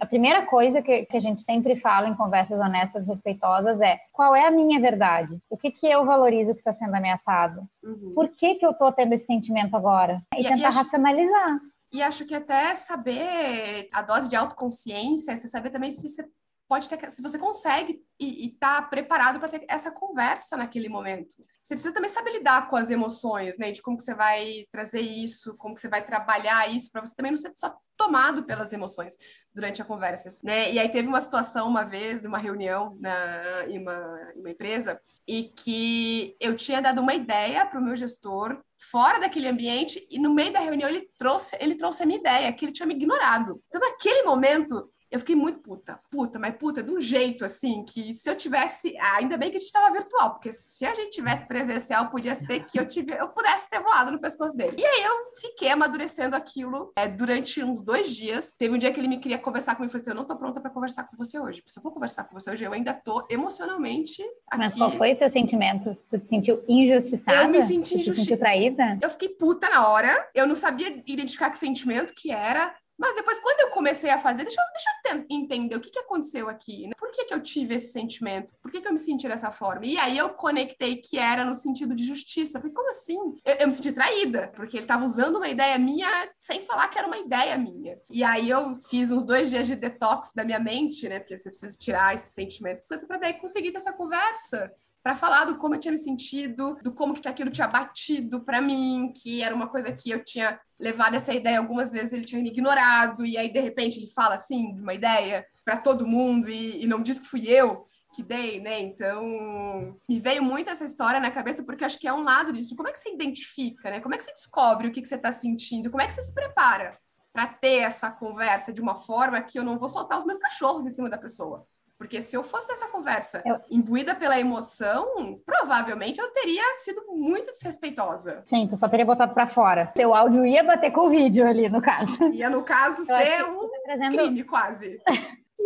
a 0.00 0.06
primeira 0.06 0.46
coisa 0.46 0.80
que, 0.80 1.04
que 1.06 1.16
a 1.16 1.20
gente 1.20 1.42
sempre 1.42 1.76
fala 1.76 2.08
em 2.08 2.14
conversas 2.14 2.60
honestas, 2.60 3.06
respeitosas 3.06 3.80
é 3.80 3.98
qual 4.12 4.34
é 4.34 4.46
a 4.46 4.50
minha 4.50 4.80
verdade? 4.80 5.38
O 5.50 5.56
que, 5.56 5.70
que 5.70 5.86
eu 5.86 6.04
valorizo 6.04 6.54
que 6.54 6.60
está 6.60 6.72
sendo 6.72 6.94
ameaçado? 6.94 7.62
Uhum. 7.82 8.12
Por 8.14 8.28
que, 8.28 8.54
que 8.56 8.66
eu 8.66 8.70
estou 8.70 8.92
tendo 8.92 9.12
esse 9.12 9.26
sentimento 9.26 9.76
agora? 9.76 10.22
E, 10.36 10.40
e 10.40 10.48
tentar 10.48 10.70
racionalizar. 10.70 11.60
E 11.94 12.02
acho 12.02 12.26
que 12.26 12.34
até 12.34 12.74
saber 12.74 13.88
a 13.92 14.02
dose 14.02 14.28
de 14.28 14.34
autoconsciência, 14.34 15.36
você 15.36 15.46
saber 15.46 15.70
também 15.70 15.92
se 15.92 16.08
você 16.08 16.28
pode 16.68 16.88
ter, 16.88 17.10
se 17.10 17.22
você 17.22 17.38
consegue 17.38 18.00
e 18.18 18.48
está 18.48 18.80
preparado 18.80 19.38
para 19.38 19.48
ter 19.48 19.64
essa 19.68 19.90
conversa 19.90 20.56
naquele 20.56 20.88
momento. 20.88 21.34
Você 21.62 21.74
precisa 21.74 21.94
também 21.94 22.10
saber 22.10 22.32
lidar 22.32 22.68
com 22.68 22.76
as 22.76 22.90
emoções, 22.90 23.58
né? 23.58 23.72
De 23.72 23.82
como 23.82 23.96
que 23.96 24.02
você 24.02 24.14
vai 24.14 24.66
trazer 24.70 25.00
isso, 25.00 25.56
como 25.56 25.74
que 25.74 25.80
você 25.80 25.88
vai 25.88 26.04
trabalhar 26.04 26.70
isso, 26.70 26.90
para 26.90 27.04
você 27.04 27.14
também 27.14 27.32
não 27.32 27.38
ser 27.38 27.52
só 27.54 27.74
tomado 27.96 28.44
pelas 28.44 28.72
emoções 28.72 29.14
durante 29.52 29.80
a 29.80 29.84
conversa, 29.84 30.28
né? 30.42 30.72
E 30.72 30.78
aí 30.78 30.88
teve 30.88 31.08
uma 31.08 31.20
situação 31.20 31.68
uma 31.68 31.84
vez, 31.84 32.22
numa 32.22 32.38
reunião 32.38 32.96
na, 33.00 33.66
em, 33.68 33.78
uma, 33.78 34.32
em 34.34 34.40
uma 34.40 34.50
empresa, 34.50 35.00
e 35.26 35.44
que 35.56 36.36
eu 36.40 36.56
tinha 36.56 36.82
dado 36.82 37.00
uma 37.00 37.14
ideia 37.14 37.64
para 37.66 37.78
o 37.78 37.82
meu 37.82 37.94
gestor 37.94 38.60
fora 38.90 39.18
daquele 39.18 39.48
ambiente 39.48 40.06
e 40.10 40.18
no 40.18 40.34
meio 40.34 40.52
da 40.52 40.60
reunião 40.60 40.88
ele 40.88 41.08
trouxe 41.16 41.56
ele 41.58 41.76
trouxe 41.76 42.02
a 42.02 42.06
minha 42.06 42.18
ideia 42.18 42.52
que 42.52 42.64
ele 42.64 42.72
tinha 42.72 42.86
me 42.86 42.94
ignorado. 42.94 43.62
Então 43.68 43.80
naquele 43.80 44.22
momento 44.24 44.90
eu 45.14 45.20
fiquei 45.20 45.36
muito 45.36 45.60
puta, 45.60 46.00
puta, 46.10 46.40
mas 46.40 46.56
puta, 46.56 46.82
de 46.82 46.90
um 46.90 47.00
jeito 47.00 47.44
assim, 47.44 47.84
que 47.84 48.12
se 48.16 48.28
eu 48.28 48.34
tivesse. 48.34 48.96
Ah, 48.98 49.18
ainda 49.18 49.36
bem 49.36 49.48
que 49.48 49.56
a 49.56 49.60
gente 49.60 49.68
estava 49.68 49.92
virtual, 49.92 50.32
porque 50.32 50.50
se 50.50 50.84
a 50.84 50.92
gente 50.92 51.10
tivesse 51.10 51.46
presencial, 51.46 52.10
podia 52.10 52.34
ser 52.34 52.64
que 52.64 52.80
eu, 52.80 52.84
tive, 52.84 53.12
eu 53.12 53.28
pudesse 53.28 53.70
ter 53.70 53.80
voado 53.80 54.10
no 54.10 54.18
pescoço 54.18 54.56
dele. 54.56 54.74
E 54.76 54.84
aí 54.84 55.04
eu 55.04 55.30
fiquei 55.40 55.68
amadurecendo 55.68 56.34
aquilo 56.34 56.92
é, 56.96 57.06
durante 57.06 57.62
uns 57.62 57.80
dois 57.80 58.10
dias. 58.10 58.54
Teve 58.54 58.74
um 58.74 58.78
dia 58.78 58.92
que 58.92 58.98
ele 58.98 59.06
me 59.06 59.20
queria 59.20 59.38
conversar 59.38 59.76
comigo 59.76 59.88
e 59.88 59.92
falou 59.92 60.02
assim: 60.02 60.10
Eu 60.10 60.16
não 60.16 60.24
tô 60.24 60.34
pronta 60.34 60.60
para 60.60 60.68
conversar 60.68 61.04
com 61.04 61.16
você 61.16 61.38
hoje. 61.38 61.62
Se 61.64 61.78
eu 61.78 61.82
for 61.84 61.92
conversar 61.92 62.24
com 62.24 62.34
você 62.34 62.50
hoje, 62.50 62.64
eu 62.64 62.72
ainda 62.72 62.92
tô 62.92 63.24
emocionalmente. 63.30 64.20
Aqui. 64.50 64.58
Mas 64.58 64.74
qual 64.74 64.90
foi 64.98 65.12
o 65.12 65.16
teu 65.16 65.30
sentimento? 65.30 65.96
Tu 66.10 66.18
te 66.18 66.28
sentiu 66.28 66.64
injustiçada? 66.68 67.44
Eu 67.44 67.48
me 67.48 67.62
senti 67.62 67.98
injustiçada. 67.98 68.40
traída? 68.40 68.98
Eu 69.00 69.10
fiquei 69.10 69.28
puta 69.28 69.70
na 69.70 69.86
hora. 69.86 70.28
Eu 70.34 70.44
não 70.44 70.56
sabia 70.56 71.00
identificar 71.06 71.50
que 71.50 71.58
sentimento 71.58 72.12
que 72.12 72.32
era. 72.32 72.74
Mas 72.96 73.14
depois, 73.14 73.38
quando 73.40 73.60
eu 73.60 73.70
comecei 73.70 74.10
a 74.10 74.18
fazer, 74.18 74.44
deixa 74.44 74.60
eu, 74.60 74.64
deixa 74.72 75.18
eu 75.18 75.26
entender 75.28 75.74
o 75.74 75.80
que, 75.80 75.90
que 75.90 75.98
aconteceu 75.98 76.48
aqui, 76.48 76.86
né? 76.86 76.92
Por 76.96 77.10
que, 77.10 77.24
que 77.24 77.34
eu 77.34 77.42
tive 77.42 77.74
esse 77.74 77.92
sentimento? 77.92 78.54
Por 78.62 78.70
que, 78.70 78.80
que 78.80 78.86
eu 78.86 78.92
me 78.92 78.98
senti 78.98 79.26
dessa 79.26 79.50
forma? 79.50 79.84
E 79.84 79.98
aí 79.98 80.16
eu 80.16 80.30
conectei 80.30 80.96
que 80.96 81.18
era 81.18 81.44
no 81.44 81.54
sentido 81.54 81.94
de 81.94 82.06
justiça. 82.06 82.60
Falei, 82.60 82.74
como 82.74 82.90
assim? 82.90 83.18
Eu, 83.44 83.54
eu 83.56 83.66
me 83.66 83.72
senti 83.72 83.92
traída, 83.92 84.52
porque 84.54 84.76
ele 84.76 84.84
estava 84.84 85.04
usando 85.04 85.36
uma 85.36 85.48
ideia 85.48 85.78
minha 85.78 86.08
sem 86.38 86.60
falar 86.60 86.88
que 86.88 86.98
era 86.98 87.06
uma 87.06 87.18
ideia 87.18 87.56
minha. 87.58 87.98
E 88.10 88.22
aí 88.22 88.48
eu 88.48 88.76
fiz 88.88 89.10
uns 89.10 89.24
dois 89.24 89.50
dias 89.50 89.66
de 89.66 89.74
detox 89.74 90.32
da 90.34 90.44
minha 90.44 90.60
mente, 90.60 91.08
né? 91.08 91.18
Porque 91.18 91.36
você 91.36 91.48
precisa 91.50 91.76
tirar 91.76 92.14
esses 92.14 92.32
sentimentos, 92.32 92.86
para 92.86 93.18
daí 93.18 93.34
conseguir 93.34 93.72
ter 93.72 93.78
essa 93.78 93.92
conversa 93.92 94.72
para 95.04 95.14
falar 95.14 95.44
do 95.44 95.58
como 95.58 95.74
eu 95.74 95.78
tinha 95.78 95.92
me 95.92 95.98
sentido, 95.98 96.78
do 96.82 96.90
como 96.90 97.12
que 97.12 97.28
aquilo 97.28 97.50
tinha 97.50 97.68
batido 97.68 98.40
para 98.40 98.62
mim, 98.62 99.12
que 99.14 99.42
era 99.42 99.54
uma 99.54 99.68
coisa 99.68 99.92
que 99.92 100.10
eu 100.10 100.24
tinha 100.24 100.58
levado 100.80 101.14
essa 101.14 101.34
ideia 101.34 101.58
algumas 101.58 101.92
vezes, 101.92 102.14
ele 102.14 102.24
tinha 102.24 102.40
me 102.40 102.48
ignorado, 102.48 103.26
e 103.26 103.36
aí 103.36 103.52
de 103.52 103.60
repente 103.60 103.98
ele 103.98 104.10
fala 104.10 104.34
assim 104.34 104.74
de 104.74 104.80
uma 104.80 104.94
ideia 104.94 105.44
para 105.62 105.76
todo 105.76 106.06
mundo 106.06 106.48
e, 106.48 106.82
e 106.82 106.86
não 106.86 107.02
diz 107.02 107.20
que 107.20 107.26
fui 107.26 107.46
eu 107.46 107.86
que 108.14 108.22
dei, 108.22 108.60
né? 108.60 108.80
Então, 108.80 109.98
me 110.08 110.20
veio 110.20 110.42
muito 110.42 110.70
essa 110.70 110.84
história 110.84 111.20
na 111.20 111.30
cabeça, 111.30 111.64
porque 111.64 111.84
acho 111.84 111.98
que 111.98 112.06
é 112.06 112.12
um 112.12 112.22
lado 112.22 112.52
disso. 112.52 112.76
Como 112.76 112.88
é 112.88 112.92
que 112.92 113.00
você 113.00 113.12
identifica, 113.12 113.90
né? 113.90 114.00
Como 114.00 114.14
é 114.14 114.18
que 114.18 114.24
você 114.24 114.32
descobre 114.32 114.86
o 114.86 114.92
que, 114.92 115.02
que 115.02 115.08
você 115.08 115.16
está 115.16 115.32
sentindo? 115.32 115.90
Como 115.90 116.00
é 116.00 116.06
que 116.06 116.14
você 116.14 116.22
se 116.22 116.32
prepara 116.32 116.96
para 117.32 117.46
ter 117.46 117.78
essa 117.78 118.12
conversa 118.12 118.72
de 118.72 118.80
uma 118.80 118.94
forma 118.94 119.42
que 119.42 119.58
eu 119.58 119.64
não 119.64 119.76
vou 119.76 119.88
soltar 119.88 120.16
os 120.16 120.24
meus 120.24 120.38
cachorros 120.38 120.86
em 120.86 120.90
cima 120.90 121.10
da 121.10 121.18
pessoa? 121.18 121.66
Porque 121.98 122.20
se 122.20 122.36
eu 122.36 122.42
fosse 122.42 122.68
nessa 122.68 122.88
conversa 122.88 123.42
eu... 123.44 123.60
imbuída 123.70 124.14
pela 124.14 124.38
emoção, 124.38 125.40
provavelmente 125.44 126.20
eu 126.20 126.28
teria 126.32 126.62
sido 126.76 127.02
muito 127.08 127.52
desrespeitosa. 127.52 128.42
Sim, 128.46 128.66
tu 128.66 128.76
só 128.76 128.88
teria 128.88 129.06
botado 129.06 129.32
para 129.32 129.46
fora. 129.46 129.86
Teu 129.94 130.14
áudio 130.14 130.44
ia 130.44 130.62
bater 130.64 130.90
com 130.90 131.06
o 131.06 131.10
vídeo 131.10 131.46
ali, 131.46 131.68
no 131.68 131.80
caso. 131.80 132.24
Ia, 132.32 132.50
no 132.50 132.62
caso, 132.62 133.04
ser 133.04 133.44
um 133.44 133.68
tá 133.68 133.78
trazendo... 133.84 134.16
crime, 134.16 134.44
quase. 134.44 135.00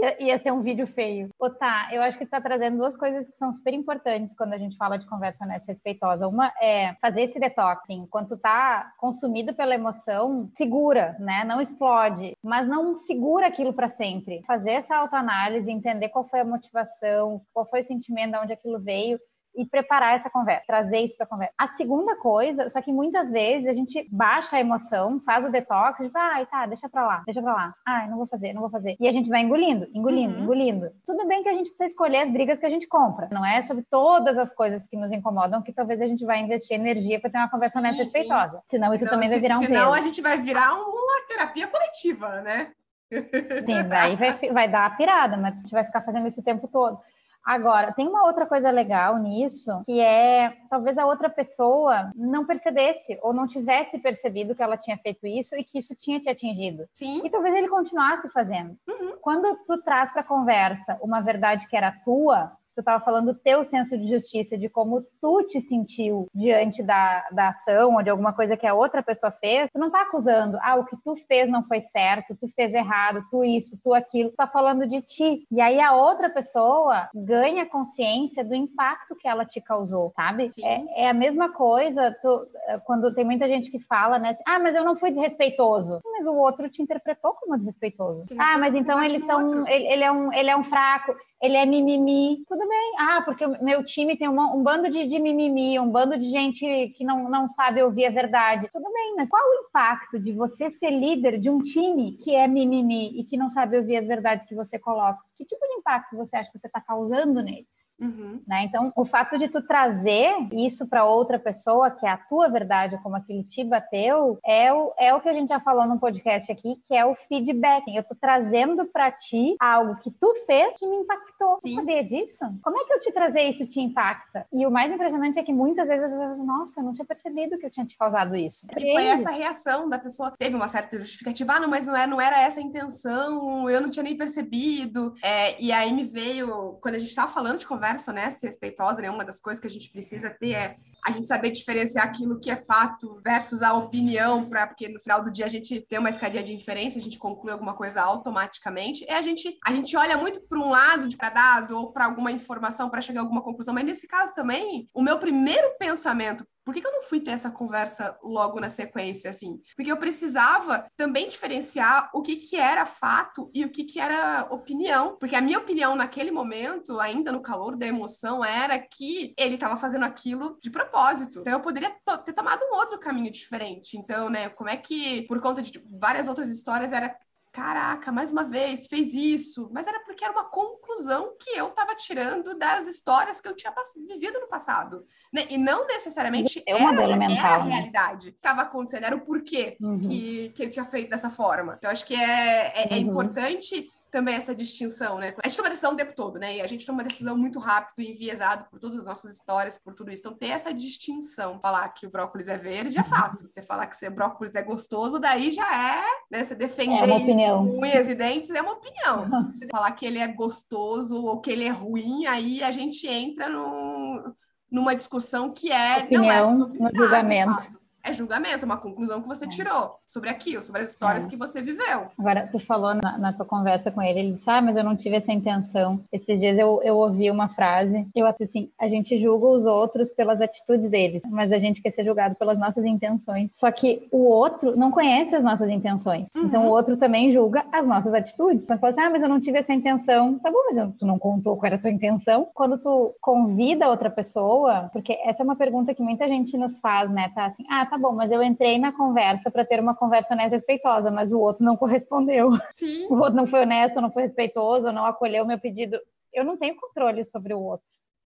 Ia, 0.00 0.22
ia, 0.22 0.38
ser 0.38 0.52
um 0.52 0.62
vídeo 0.62 0.86
feio. 0.86 1.28
Ô, 1.38 1.50
tá, 1.50 1.88
eu 1.92 2.00
acho 2.02 2.16
que 2.16 2.24
está 2.24 2.40
trazendo 2.40 2.78
duas 2.78 2.96
coisas 2.96 3.26
que 3.26 3.36
são 3.36 3.52
super 3.52 3.74
importantes 3.74 4.34
quando 4.36 4.52
a 4.52 4.58
gente 4.58 4.76
fala 4.76 4.96
de 4.96 5.06
conversa 5.06 5.44
honesta 5.44 5.72
e 5.72 5.74
respeitosa. 5.74 6.28
Uma 6.28 6.52
é 6.60 6.94
fazer 7.00 7.22
esse 7.22 7.40
detox, 7.40 7.82
assim, 7.82 8.06
quando 8.08 8.28
tu 8.28 8.36
tá 8.36 8.92
consumido 8.98 9.54
pela 9.54 9.74
emoção, 9.74 10.48
segura, 10.54 11.16
né? 11.18 11.44
Não 11.44 11.60
explode, 11.60 12.36
mas 12.42 12.68
não 12.68 12.96
segura 12.96 13.48
aquilo 13.48 13.72
para 13.72 13.88
sempre. 13.88 14.42
Fazer 14.46 14.70
essa 14.72 14.96
autoanálise, 14.96 15.70
entender 15.70 16.10
qual 16.10 16.28
foi 16.28 16.40
a 16.40 16.44
motivação, 16.44 17.42
qual 17.52 17.66
foi 17.66 17.80
o 17.80 17.84
sentimento, 17.84 18.32
de 18.32 18.38
onde 18.38 18.52
aquilo 18.52 18.78
veio 18.78 19.18
e 19.58 19.66
preparar 19.66 20.14
essa 20.14 20.30
conversa, 20.30 20.62
trazer 20.66 21.00
isso 21.00 21.16
para 21.16 21.26
a 21.26 21.28
conversa. 21.28 21.52
A 21.58 21.68
segunda 21.74 22.14
coisa, 22.16 22.68
só 22.68 22.80
que 22.80 22.92
muitas 22.92 23.30
vezes 23.30 23.66
a 23.66 23.72
gente 23.72 24.08
baixa 24.10 24.56
a 24.56 24.60
emoção, 24.60 25.20
faz 25.26 25.44
o 25.44 25.50
detox, 25.50 25.98
e 26.00 26.08
vai, 26.08 26.46
tá, 26.46 26.64
deixa 26.66 26.88
para 26.88 27.04
lá, 27.04 27.22
deixa 27.26 27.42
para 27.42 27.52
lá. 27.52 27.74
Ai, 27.84 28.08
não 28.08 28.16
vou 28.16 28.26
fazer, 28.28 28.52
não 28.52 28.60
vou 28.60 28.70
fazer. 28.70 28.96
E 29.00 29.08
a 29.08 29.12
gente 29.12 29.28
vai 29.28 29.40
engolindo, 29.40 29.88
engolindo, 29.92 30.36
uhum. 30.36 30.42
engolindo. 30.44 30.90
Tudo 31.04 31.26
bem 31.26 31.42
que 31.42 31.48
a 31.48 31.54
gente 31.54 31.70
precisa 31.70 31.90
escolher 31.90 32.18
as 32.18 32.30
brigas 32.30 32.60
que 32.60 32.66
a 32.66 32.70
gente 32.70 32.86
compra. 32.86 33.28
Não 33.32 33.44
é 33.44 33.60
sobre 33.62 33.84
todas 33.90 34.38
as 34.38 34.54
coisas 34.54 34.86
que 34.86 34.96
nos 34.96 35.10
incomodam 35.10 35.60
que 35.60 35.72
talvez 35.72 36.00
a 36.00 36.06
gente 36.06 36.24
vai 36.24 36.38
investir 36.38 36.78
energia 36.78 37.20
para 37.20 37.30
ter 37.30 37.38
uma 37.38 37.50
conversa 37.50 37.80
honesta 37.80 38.02
e 38.02 38.04
respeitosa. 38.04 38.62
Senão, 38.68 38.92
senão 38.92 38.94
isso 38.94 39.06
também 39.06 39.28
vai 39.28 39.40
virar 39.40 39.58
um 39.58 39.62
Senão 39.62 39.92
a 39.92 40.00
gente 40.00 40.22
vai 40.22 40.38
virar 40.40 40.74
uma 40.74 41.26
terapia 41.26 41.66
coletiva, 41.66 42.40
né? 42.42 42.72
Sim, 43.10 43.88
daí 43.88 44.16
vai, 44.16 44.32
vai 44.52 44.68
dar 44.68 44.86
a 44.86 44.90
pirada, 44.90 45.36
mas 45.36 45.54
a 45.54 45.60
gente 45.60 45.70
vai 45.70 45.84
ficar 45.84 46.02
fazendo 46.02 46.28
isso 46.28 46.40
o 46.40 46.44
tempo 46.44 46.68
todo. 46.68 47.00
Agora, 47.48 47.92
tem 47.92 48.06
uma 48.06 48.26
outra 48.26 48.44
coisa 48.44 48.70
legal 48.70 49.16
nisso, 49.16 49.80
que 49.86 50.00
é 50.00 50.54
talvez 50.68 50.98
a 50.98 51.06
outra 51.06 51.30
pessoa 51.30 52.12
não 52.14 52.44
percebesse 52.44 53.18
ou 53.22 53.32
não 53.32 53.46
tivesse 53.46 53.98
percebido 53.98 54.54
que 54.54 54.62
ela 54.62 54.76
tinha 54.76 54.98
feito 54.98 55.26
isso 55.26 55.56
e 55.56 55.64
que 55.64 55.78
isso 55.78 55.94
tinha 55.94 56.20
te 56.20 56.28
atingido. 56.28 56.86
Sim. 56.92 57.22
E 57.24 57.30
talvez 57.30 57.54
ele 57.54 57.66
continuasse 57.66 58.28
fazendo. 58.32 58.76
Uhum. 58.86 59.16
Quando 59.22 59.56
tu 59.66 59.80
traz 59.80 60.12
para 60.12 60.20
a 60.20 60.26
conversa 60.26 60.98
uma 61.00 61.22
verdade 61.22 61.66
que 61.68 61.74
era 61.74 61.90
tua, 62.04 62.52
tu 62.78 62.80
estava 62.80 63.04
falando 63.04 63.32
do 63.32 63.34
teu 63.34 63.64
senso 63.64 63.98
de 63.98 64.08
justiça, 64.08 64.56
de 64.56 64.68
como 64.68 65.04
tu 65.20 65.42
te 65.48 65.60
sentiu 65.60 66.28
diante 66.32 66.80
da, 66.80 67.26
da 67.32 67.48
ação 67.48 67.96
ou 67.96 68.02
de 68.02 68.10
alguma 68.10 68.32
coisa 68.32 68.56
que 68.56 68.66
a 68.66 68.74
outra 68.74 69.02
pessoa 69.02 69.32
fez, 69.32 69.68
tu 69.72 69.80
não 69.80 69.88
está 69.88 70.02
acusando, 70.02 70.58
ah, 70.62 70.76
o 70.76 70.84
que 70.84 70.96
tu 71.02 71.16
fez 71.26 71.50
não 71.50 71.64
foi 71.64 71.80
certo, 71.80 72.36
tu 72.40 72.46
fez 72.54 72.72
errado, 72.72 73.24
tu 73.30 73.44
isso, 73.44 73.76
tu 73.82 73.92
aquilo, 73.92 74.30
tu 74.30 74.36
tá 74.36 74.46
falando 74.46 74.86
de 74.86 75.02
ti. 75.02 75.44
E 75.50 75.60
aí 75.60 75.80
a 75.80 75.92
outra 75.92 76.30
pessoa 76.30 77.08
ganha 77.12 77.66
consciência 77.66 78.44
do 78.44 78.54
impacto 78.54 79.16
que 79.16 79.26
ela 79.26 79.44
te 79.44 79.60
causou, 79.60 80.12
sabe? 80.14 80.52
É, 80.62 81.04
é, 81.04 81.08
a 81.08 81.14
mesma 81.14 81.50
coisa 81.50 82.16
tu, 82.22 82.46
quando 82.84 83.12
tem 83.12 83.24
muita 83.24 83.48
gente 83.48 83.72
que 83.72 83.80
fala, 83.80 84.20
né? 84.20 84.36
ah, 84.46 84.60
mas 84.60 84.74
eu 84.76 84.84
não 84.84 84.96
fui 84.96 85.10
desrespeitoso. 85.10 86.00
Mas 86.04 86.26
o 86.26 86.34
outro 86.34 86.68
te 86.68 86.80
interpretou 86.80 87.32
como 87.34 87.56
desrespeitoso. 87.56 88.26
Ah, 88.38 88.56
mas 88.56 88.74
então 88.74 89.02
eles 89.02 89.24
são, 89.24 89.66
ele, 89.66 89.86
ele, 89.86 90.04
é 90.04 90.12
um, 90.12 90.32
ele 90.32 90.50
é 90.50 90.56
um 90.56 90.62
fraco 90.62 91.16
ele 91.40 91.56
é 91.56 91.64
mimimi, 91.64 92.44
tudo 92.46 92.66
bem. 92.66 92.94
Ah, 92.98 93.22
porque 93.22 93.44
o 93.44 93.64
meu 93.64 93.84
time 93.84 94.16
tem 94.16 94.28
uma, 94.28 94.54
um 94.54 94.62
bando 94.62 94.90
de, 94.90 95.06
de, 95.06 95.18
mimimi, 95.18 95.78
um 95.78 95.90
bando 95.90 96.18
de 96.18 96.28
gente 96.30 96.88
que 96.96 97.04
não, 97.04 97.28
não 97.30 97.46
sabe 97.46 97.82
ouvir 97.82 98.06
a 98.06 98.10
verdade. 98.10 98.68
Tudo 98.72 98.92
bem, 98.92 99.14
mas 99.16 99.28
qual 99.28 99.42
o 99.42 99.68
impacto 99.68 100.18
de 100.18 100.32
você 100.32 100.68
ser 100.70 100.90
líder 100.90 101.38
de 101.38 101.48
um 101.48 101.62
time 101.62 102.12
que 102.12 102.34
é 102.34 102.48
mimimi 102.48 103.18
e 103.18 103.24
que 103.24 103.36
não 103.36 103.48
sabe 103.48 103.78
ouvir 103.78 103.96
as 103.98 104.06
verdades 104.06 104.46
que 104.46 104.54
você 104.54 104.78
coloca? 104.78 105.20
Que 105.36 105.44
tipo 105.44 105.64
de 105.64 105.74
impacto 105.74 106.16
você 106.16 106.36
acha 106.36 106.50
que 106.50 106.58
você 106.58 106.66
está 106.66 106.80
causando 106.80 107.40
neles? 107.40 107.77
Uhum. 108.00 108.40
Né? 108.46 108.64
Então, 108.64 108.92
o 108.96 109.04
fato 109.04 109.38
de 109.38 109.48
tu 109.48 109.62
trazer 109.62 110.32
isso 110.52 110.86
para 110.86 111.04
outra 111.04 111.38
pessoa, 111.38 111.90
que 111.90 112.06
é 112.06 112.10
a 112.10 112.16
tua 112.16 112.48
verdade, 112.48 112.98
como 113.02 113.16
aquilo 113.16 113.42
te 113.42 113.64
bateu, 113.64 114.38
é 114.44 114.72
o, 114.72 114.92
é 114.98 115.14
o 115.14 115.20
que 115.20 115.28
a 115.28 115.34
gente 115.34 115.48
já 115.48 115.60
falou 115.60 115.86
no 115.86 115.98
podcast 115.98 116.50
aqui, 116.50 116.80
que 116.86 116.94
é 116.94 117.04
o 117.04 117.16
feedback. 117.28 117.84
Eu 117.94 118.04
tô 118.04 118.14
trazendo 118.14 118.86
para 118.86 119.10
ti 119.10 119.56
algo 119.58 119.96
que 119.96 120.10
tu 120.10 120.34
fez 120.46 120.76
que 120.76 120.86
me 120.86 120.96
impactou. 120.96 121.58
Sim. 121.60 121.70
Tu 121.70 121.74
sabia 121.74 122.04
disso? 122.04 122.44
Como 122.62 122.78
é 122.78 122.84
que 122.84 122.92
eu 122.92 123.00
te 123.00 123.12
trazer 123.12 123.42
isso 123.42 123.66
te 123.66 123.80
impacta? 123.80 124.46
E 124.52 124.64
o 124.66 124.70
mais 124.70 124.90
impressionante 124.92 125.38
é 125.38 125.42
que 125.42 125.52
muitas 125.52 125.88
vezes 125.88 126.10
eu 126.10 126.36
nossa, 126.36 126.80
eu 126.80 126.84
não 126.84 126.94
tinha 126.94 127.04
percebido 127.04 127.58
que 127.58 127.66
eu 127.66 127.70
tinha 127.70 127.84
te 127.84 127.96
causado 127.96 128.36
isso. 128.36 128.66
E 128.76 128.92
foi 128.92 129.06
essa 129.06 129.30
reação 129.30 129.88
da 129.88 129.98
pessoa. 129.98 130.32
Teve 130.38 130.54
uma 130.54 130.68
certa 130.68 130.98
justificativa, 130.98 131.54
ah, 131.54 131.60
não, 131.60 131.68
mas 131.68 131.86
não 131.86 131.96
era, 131.96 132.06
não 132.06 132.20
era 132.20 132.40
essa 132.40 132.60
a 132.60 132.62
intenção, 132.62 133.68
eu 133.68 133.80
não 133.80 133.90
tinha 133.90 134.02
nem 134.02 134.16
percebido. 134.16 135.14
É, 135.22 135.60
e 135.60 135.72
aí 135.72 135.92
me 135.92 136.04
veio, 136.04 136.78
quando 136.80 136.94
a 136.94 136.98
gente 136.98 137.08
estava 137.08 137.30
falando 137.30 137.58
de 137.58 137.66
conversa 137.66 137.87
honesta 138.10 138.44
e 138.44 138.48
respeitosa, 138.48 139.00
né, 139.00 139.10
uma 139.10 139.24
das 139.24 139.40
coisas 139.40 139.60
que 139.60 139.66
a 139.66 139.70
gente 139.70 139.90
precisa 139.90 140.30
ter 140.30 140.52
é 140.52 140.76
a 141.04 141.12
gente 141.12 141.26
saber 141.26 141.50
diferenciar 141.50 142.04
aquilo 142.04 142.40
que 142.40 142.50
é 142.50 142.56
fato 142.56 143.20
versus 143.24 143.62
a 143.62 143.72
opinião, 143.72 144.48
pra, 144.48 144.66
porque 144.66 144.88
no 144.88 145.00
final 145.00 145.22
do 145.22 145.30
dia 145.30 145.46
a 145.46 145.48
gente 145.48 145.80
tem 145.88 145.98
uma 145.98 146.10
escadinha 146.10 146.42
de 146.42 146.52
inferência, 146.52 146.98
a 146.98 147.02
gente 147.02 147.18
conclui 147.18 147.52
alguma 147.52 147.74
coisa 147.74 148.02
automaticamente, 148.02 149.04
e 149.04 149.10
a 149.10 149.22
gente, 149.22 149.56
a 149.64 149.74
gente 149.74 149.96
olha 149.96 150.16
muito 150.16 150.40
para 150.42 150.58
um 150.58 150.68
lado 150.68 151.08
de 151.08 151.16
para 151.16 151.30
dado 151.30 151.78
ou 151.78 151.92
para 151.92 152.04
alguma 152.04 152.30
informação 152.32 152.90
para 152.90 153.00
chegar 153.00 153.20
a 153.20 153.22
alguma 153.22 153.42
conclusão, 153.42 153.72
mas 153.72 153.84
nesse 153.84 154.06
caso 154.06 154.34
também, 154.34 154.88
o 154.92 155.02
meu 155.02 155.18
primeiro 155.18 155.76
pensamento 155.78 156.44
por 156.68 156.74
que, 156.74 156.82
que, 156.82 156.86
eu 156.86 156.92
não 156.92 157.02
fui 157.02 157.18
ter 157.18 157.30
essa 157.30 157.50
conversa 157.50 158.14
logo 158.22 158.60
na 158.60 158.68
sequência, 158.68 159.30
assim? 159.30 159.58
Porque 159.74 159.90
eu 159.90 159.96
precisava 159.96 160.86
também 160.98 161.26
diferenciar 161.26 162.10
o 162.12 162.20
que, 162.20 162.36
que 162.36 162.56
era 162.56 162.84
fato 162.84 163.50
e 163.54 163.64
o 163.64 163.70
que, 163.70 163.84
que 163.84 163.98
era 163.98 164.46
opinião. 164.50 165.16
Porque 165.18 165.34
a 165.34 165.40
minha 165.40 165.58
opinião 165.58 165.96
naquele 165.96 166.30
momento, 166.30 167.00
ainda 167.00 167.32
no 167.32 167.40
calor 167.40 167.74
da 167.74 167.86
emoção, 167.86 168.44
era 168.44 168.78
que 168.78 169.32
ele 169.38 169.54
estava 169.54 169.76
fazendo 169.76 170.04
aquilo 170.04 170.58
de 170.62 170.68
propósito. 170.68 171.40
Então 171.40 171.54
eu 171.54 171.60
poderia 171.60 171.90
ter 172.22 172.34
tomado 172.34 172.62
um 172.66 172.74
outro 172.74 172.98
caminho 172.98 173.32
diferente. 173.32 173.96
Então, 173.96 174.28
né, 174.28 174.50
como 174.50 174.68
é 174.68 174.76
que, 174.76 175.22
por 175.22 175.40
conta 175.40 175.62
de 175.62 175.72
tipo, 175.72 175.88
várias 175.98 176.28
outras 176.28 176.50
histórias, 176.50 176.92
era 176.92 177.16
caraca, 177.52 178.12
mais 178.12 178.30
uma 178.30 178.44
vez, 178.44 178.86
fez 178.86 179.12
isso. 179.14 179.68
Mas 179.72 179.86
era 179.86 180.00
porque 180.00 180.24
era 180.24 180.32
uma 180.32 180.44
conclusão 180.44 181.34
que 181.38 181.50
eu 181.50 181.68
estava 181.68 181.94
tirando 181.94 182.56
das 182.58 182.86
histórias 182.86 183.40
que 183.40 183.48
eu 183.48 183.54
tinha 183.54 183.72
vivido 184.06 184.40
no 184.40 184.48
passado. 184.48 185.04
Né? 185.32 185.46
E 185.50 185.58
não 185.58 185.86
necessariamente 185.86 186.62
é 186.66 186.74
uma 186.74 186.90
era, 186.90 187.16
mental, 187.16 187.36
era 187.36 187.62
a 187.62 187.64
né? 187.64 187.74
realidade 187.74 188.32
que 188.32 188.38
estava 188.38 188.62
acontecendo, 188.62 189.04
era 189.04 189.16
o 189.16 189.20
porquê 189.20 189.76
uhum. 189.80 190.00
que, 190.00 190.52
que 190.54 190.62
ele 190.62 190.70
tinha 190.70 190.84
feito 190.84 191.10
dessa 191.10 191.30
forma. 191.30 191.74
Então, 191.78 191.90
acho 191.90 192.04
que 192.06 192.14
é, 192.14 192.72
é, 192.74 192.88
é 192.90 192.94
uhum. 192.94 193.00
importante 193.00 193.90
também 194.10 194.34
essa 194.34 194.54
distinção, 194.54 195.18
né? 195.18 195.34
A 195.42 195.48
gente 195.48 195.56
toma 195.56 195.68
decisão 195.68 195.92
o 195.92 195.96
tempo 195.96 196.14
todo, 196.14 196.38
né? 196.38 196.56
E 196.56 196.60
a 196.60 196.66
gente 196.66 196.86
toma 196.86 197.04
decisão 197.04 197.36
muito 197.36 197.58
rápido 197.58 198.00
e 198.00 198.10
enviesado 198.10 198.66
por 198.70 198.78
todas 198.78 198.98
as 198.98 199.06
nossas 199.06 199.32
histórias, 199.32 199.78
por 199.78 199.94
tudo 199.94 200.10
isso. 200.10 200.20
Então, 200.20 200.34
ter 200.34 200.48
essa 200.48 200.72
distinção, 200.72 201.60
falar 201.60 201.88
que 201.90 202.06
o 202.06 202.10
brócolis 202.10 202.48
é 202.48 202.56
verde 202.56 202.98
é 202.98 203.04
fato. 203.04 203.38
Se 203.38 203.48
você 203.48 203.62
falar 203.62 203.86
que 203.86 204.06
o 204.06 204.10
brócolis 204.10 204.54
é 204.54 204.62
gostoso, 204.62 205.18
daí 205.18 205.52
já 205.52 205.66
é, 205.66 206.02
né? 206.30 206.44
Você 206.44 206.54
defender 206.54 207.08
é 207.08 207.54
unhas 207.54 208.08
e 208.08 208.14
dentes 208.14 208.50
é 208.50 208.62
uma 208.62 208.72
opinião. 208.72 209.52
Se 209.54 209.66
falar 209.70 209.92
que 209.92 210.06
ele 210.06 210.18
é 210.18 210.28
gostoso 210.28 211.24
ou 211.24 211.40
que 211.40 211.50
ele 211.50 211.64
é 211.64 211.70
ruim, 211.70 212.26
aí 212.26 212.62
a 212.62 212.70
gente 212.70 213.06
entra 213.06 213.48
no, 213.48 214.34
numa 214.70 214.94
discussão 214.94 215.52
que 215.52 215.70
é 215.70 215.98
opinião 215.98 216.58
não 216.58 216.86
é 216.86 216.92
no 216.92 216.96
julgamento 216.96 217.77
é 218.08 218.12
julgamento, 218.12 218.64
uma 218.64 218.76
conclusão 218.76 219.20
que 219.20 219.28
você 219.28 219.44
é. 219.44 219.48
tirou 219.48 219.98
sobre 220.04 220.30
aquilo, 220.30 220.62
sobre 220.62 220.82
as 220.82 220.90
histórias 220.90 221.26
é. 221.26 221.28
que 221.28 221.36
você 221.36 221.62
viveu. 221.62 222.08
Agora, 222.18 222.48
tu 222.50 222.58
falou 222.58 222.94
na, 222.94 223.18
na, 223.18 223.32
tua 223.32 223.44
conversa 223.44 223.90
com 223.90 224.02
ele, 224.02 224.20
ele 224.20 224.32
disse, 224.32 224.48
ah, 224.50 224.62
mas 224.62 224.76
eu 224.76 224.84
não 224.84 224.96
tive 224.96 225.16
essa 225.16 225.32
intenção. 225.32 226.00
Esses 226.12 226.40
dias 226.40 226.58
eu, 226.58 226.80
eu 226.82 226.96
ouvi 226.96 227.30
uma 227.30 227.48
frase, 227.48 228.06
eu 228.14 228.26
acho 228.26 228.42
assim, 228.42 228.70
a 228.78 228.88
gente 228.88 229.18
julga 229.18 229.46
os 229.46 229.66
outros 229.66 230.12
pelas 230.12 230.40
atitudes 230.40 230.88
deles, 230.90 231.22
mas 231.30 231.52
a 231.52 231.58
gente 231.58 231.82
quer 231.82 231.90
ser 231.90 232.04
julgado 232.04 232.34
pelas 232.34 232.58
nossas 232.58 232.84
intenções. 232.84 233.50
Só 233.52 233.70
que 233.70 234.08
o 234.10 234.24
outro 234.24 234.76
não 234.76 234.90
conhece 234.90 235.34
as 235.34 235.42
nossas 235.42 235.68
intenções. 235.68 236.26
Uhum. 236.34 236.44
Então 236.44 236.66
o 236.66 236.70
outro 236.70 236.96
também 236.96 237.32
julga 237.32 237.64
as 237.72 237.86
nossas 237.86 238.14
atitudes. 238.14 238.64
Então 238.64 238.78
fala 238.78 238.90
assim, 238.90 239.00
ah, 239.00 239.10
mas 239.10 239.22
eu 239.22 239.28
não 239.28 239.40
tive 239.40 239.58
essa 239.58 239.74
intenção. 239.74 240.38
Tá 240.38 240.50
bom, 240.50 240.58
mas 240.70 240.94
tu 240.98 241.06
não 241.06 241.18
contou 241.18 241.56
qual 241.56 241.66
era 241.66 241.76
a 241.76 241.78
tua 241.78 241.90
intenção. 241.90 242.48
Quando 242.54 242.78
tu 242.78 243.14
convida 243.20 243.88
outra 243.88 244.10
pessoa, 244.10 244.88
porque 244.92 245.18
essa 245.24 245.42
é 245.42 245.44
uma 245.44 245.56
pergunta 245.56 245.94
que 245.94 246.02
muita 246.02 246.26
gente 246.26 246.56
nos 246.56 246.78
faz, 246.78 247.10
né? 247.10 247.30
Tá 247.34 247.46
assim, 247.46 247.64
ah, 247.68 247.84
tá 247.84 247.97
bom, 247.98 248.12
mas 248.12 248.30
eu 248.30 248.42
entrei 248.42 248.78
na 248.78 248.92
conversa 248.92 249.50
para 249.50 249.64
ter 249.64 249.80
uma 249.80 249.94
conversa 249.94 250.34
honesta 250.34 250.54
e 250.54 250.58
respeitosa, 250.58 251.10
mas 251.10 251.32
o 251.32 251.40
outro 251.40 251.64
não 251.64 251.76
correspondeu. 251.76 252.50
Sim. 252.72 253.06
O 253.10 253.16
outro 253.16 253.34
não 253.34 253.46
foi 253.46 253.62
honesto, 253.62 254.00
não 254.00 254.10
foi 254.10 254.22
respeitoso, 254.22 254.92
não 254.92 255.04
acolheu 255.04 255.44
o 255.44 255.46
meu 255.46 255.58
pedido. 255.58 255.98
Eu 256.32 256.44
não 256.44 256.56
tenho 256.56 256.76
controle 256.76 257.24
sobre 257.24 257.52
o 257.52 257.60
outro. 257.60 257.86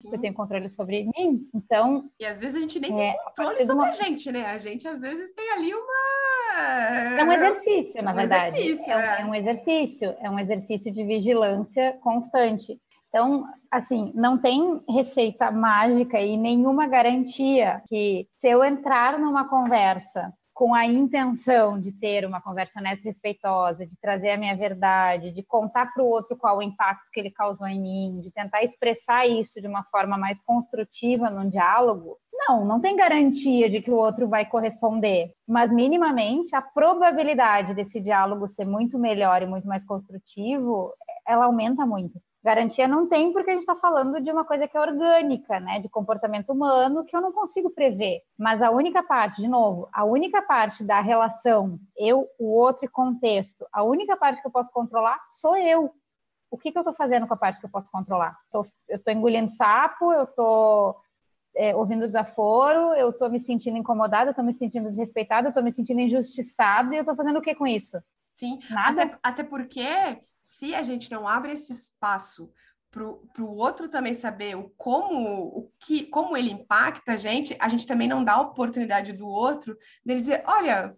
Sim. 0.01 0.11
Eu 0.13 0.19
tenho 0.19 0.33
controle 0.33 0.71
sobre 0.71 1.05
mim, 1.05 1.47
então... 1.55 2.11
E 2.19 2.25
às 2.25 2.41
vezes 2.41 2.57
a 2.57 2.61
gente 2.61 2.81
nem 2.81 2.91
é, 2.99 3.13
tem 3.13 3.23
controle 3.23 3.61
sobre 3.61 3.75
uma... 3.75 3.89
a 3.89 3.93
gente, 3.93 4.33
né? 4.33 4.47
A 4.47 4.59
gente 4.59 4.89
às 4.89 5.03
vezes 5.03 5.31
tem 5.33 5.51
ali 5.53 5.75
uma... 5.75 7.19
É 7.19 7.25
um 7.25 7.33
exercício, 7.33 8.03
na 8.03 8.13
um 8.13 8.15
verdade. 8.15 8.57
Exercício, 8.57 8.93
é, 8.93 9.19
é. 9.19 9.21
é 9.21 9.25
um 9.27 9.35
exercício, 9.35 10.17
é 10.21 10.31
um 10.31 10.39
exercício 10.39 10.91
de 10.91 11.05
vigilância 11.05 11.99
constante. 12.03 12.81
Então, 13.11 13.45
assim, 13.71 14.13
não 14.15 14.41
tem 14.41 14.81
receita 14.89 15.51
mágica 15.51 16.19
e 16.21 16.37
nenhuma 16.37 16.87
garantia 16.87 17.83
que 17.89 18.29
se 18.39 18.49
eu 18.49 18.65
entrar 18.65 19.19
numa 19.19 19.49
conversa 19.49 20.33
com 20.55 20.75
a 20.75 20.87
intenção 20.87 21.81
de 21.81 21.91
ter 21.91 22.25
uma 22.25 22.41
conversa 22.41 22.79
honesta 22.79 23.03
respeitosa, 23.05 23.85
de 23.85 23.99
trazer 23.99 24.31
a 24.31 24.37
minha 24.37 24.55
verdade, 24.55 25.33
de 25.33 25.43
contar 25.43 25.93
para 25.93 26.05
o 26.05 26.07
outro 26.07 26.37
qual 26.37 26.59
o 26.59 26.63
impacto 26.63 27.09
que 27.13 27.19
ele 27.19 27.31
causou 27.31 27.67
em 27.67 27.81
mim, 27.81 28.21
de 28.21 28.31
tentar 28.31 28.63
expressar 28.63 29.27
isso 29.27 29.61
de 29.61 29.67
uma 29.67 29.83
forma 29.85 30.17
mais 30.17 30.41
construtiva 30.41 31.31
num 31.31 31.49
diálogo, 31.49 32.17
não, 32.33 32.65
não 32.65 32.81
tem 32.81 32.95
garantia 32.95 33.69
de 33.69 33.81
que 33.81 33.91
o 33.91 33.97
outro 33.97 34.29
vai 34.29 34.45
corresponder, 34.45 35.33
mas 35.49 35.73
minimamente 35.73 36.55
a 36.55 36.63
probabilidade 36.63 37.75
desse 37.75 37.99
diálogo 38.01 38.47
ser 38.47 38.67
muito 38.67 38.99
melhor 38.99 39.43
e 39.43 39.47
muito 39.47 39.67
mais 39.67 39.85
construtivo, 39.85 40.93
ela 41.27 41.47
aumenta 41.47 41.85
muito. 41.85 42.21
Garantia 42.43 42.89
não 42.89 43.07
tem 43.07 43.33
porque 43.33 43.51
a 43.51 43.53
gente 43.53 43.63
está 43.63 43.77
falando 43.77 44.19
de 44.19 44.31
uma 44.31 44.45
coisa 44.45 44.67
que 44.67 44.77
é 44.77 44.81
orgânica, 44.81 45.61
né? 45.61 45.79
De 45.79 45.91
comportamento 45.91 46.51
humano 46.51 47.05
que 47.05 47.15
eu 47.15 47.21
não 47.21 47.33
consigo 47.33 47.69
prever. 47.71 48.23
Mas 48.39 48.63
a 48.63 48.71
única 48.71 49.03
parte, 49.03 49.43
de 49.43 49.49
novo, 49.49 49.89
a 49.93 50.05
única 50.05 50.41
parte 50.41 50.83
da 50.83 51.01
relação 51.01 51.79
eu, 51.97 52.27
o 52.39 52.47
outro 52.47 52.87
e 52.87 52.89
contexto, 52.89 53.67
a 53.71 53.83
única 53.83 54.17
parte 54.17 54.41
que 54.41 54.47
eu 54.47 54.51
posso 54.51 54.71
controlar 54.73 55.21
sou 55.29 55.55
eu. 55.57 55.95
O 56.51 56.57
que, 56.57 56.73
que 56.73 56.79
eu 56.79 56.81
estou 56.81 56.95
fazendo 56.95 57.29
com 57.29 57.35
a 57.35 57.37
parte 57.37 57.61
que 57.61 57.67
eu 57.67 57.71
posso 57.71 57.91
controlar? 57.91 58.37
Tô, 58.51 58.67
eu 58.89 58.97
estou 58.97 59.13
engolindo 59.13 59.51
sapo, 59.51 60.11
eu 60.11 60.25
estou 60.25 60.97
é, 61.55 61.77
ouvindo 61.77 62.07
desaforo, 62.07 62.95
eu 62.95 63.11
estou 63.11 63.29
me 63.31 63.39
sentindo 63.39 63.77
incomodada, 63.77 64.31
eu 64.31 64.33
estou 64.33 64.45
me 64.45 64.55
sentindo 64.55 64.89
desrespeitada, 64.89 65.47
eu 65.47 65.51
estou 65.51 65.63
me 65.63 65.71
sentindo 65.71 66.01
injustiçada 66.01 66.95
e 66.95 66.99
eu 66.99 67.03
estou 67.03 67.15
fazendo 67.15 67.39
o 67.39 67.43
que 67.43 67.55
com 67.55 67.67
isso? 67.67 68.03
Sim, 68.35 68.59
nada. 68.71 69.03
Até, 69.03 69.19
até 69.23 69.45
porque 69.45 69.85
se 70.41 70.75
a 70.75 70.83
gente 70.83 71.11
não 71.11 71.27
abre 71.27 71.53
esse 71.53 71.73
espaço 71.73 72.53
para 72.91 73.05
o 73.05 73.57
outro 73.57 73.89
também 73.89 74.13
saber 74.13 74.57
o 74.57 74.69
como, 74.77 75.45
o 75.47 75.71
que, 75.79 76.05
como 76.07 76.37
ele 76.37 76.51
impacta 76.51 77.13
a 77.13 77.17
gente, 77.17 77.57
a 77.61 77.69
gente 77.69 77.87
também 77.87 78.09
não 78.09 78.25
dá 78.25 78.35
a 78.35 78.41
oportunidade 78.41 79.13
do 79.13 79.29
outro 79.29 79.77
dele 80.05 80.21
dizer, 80.21 80.43
olha, 80.47 80.97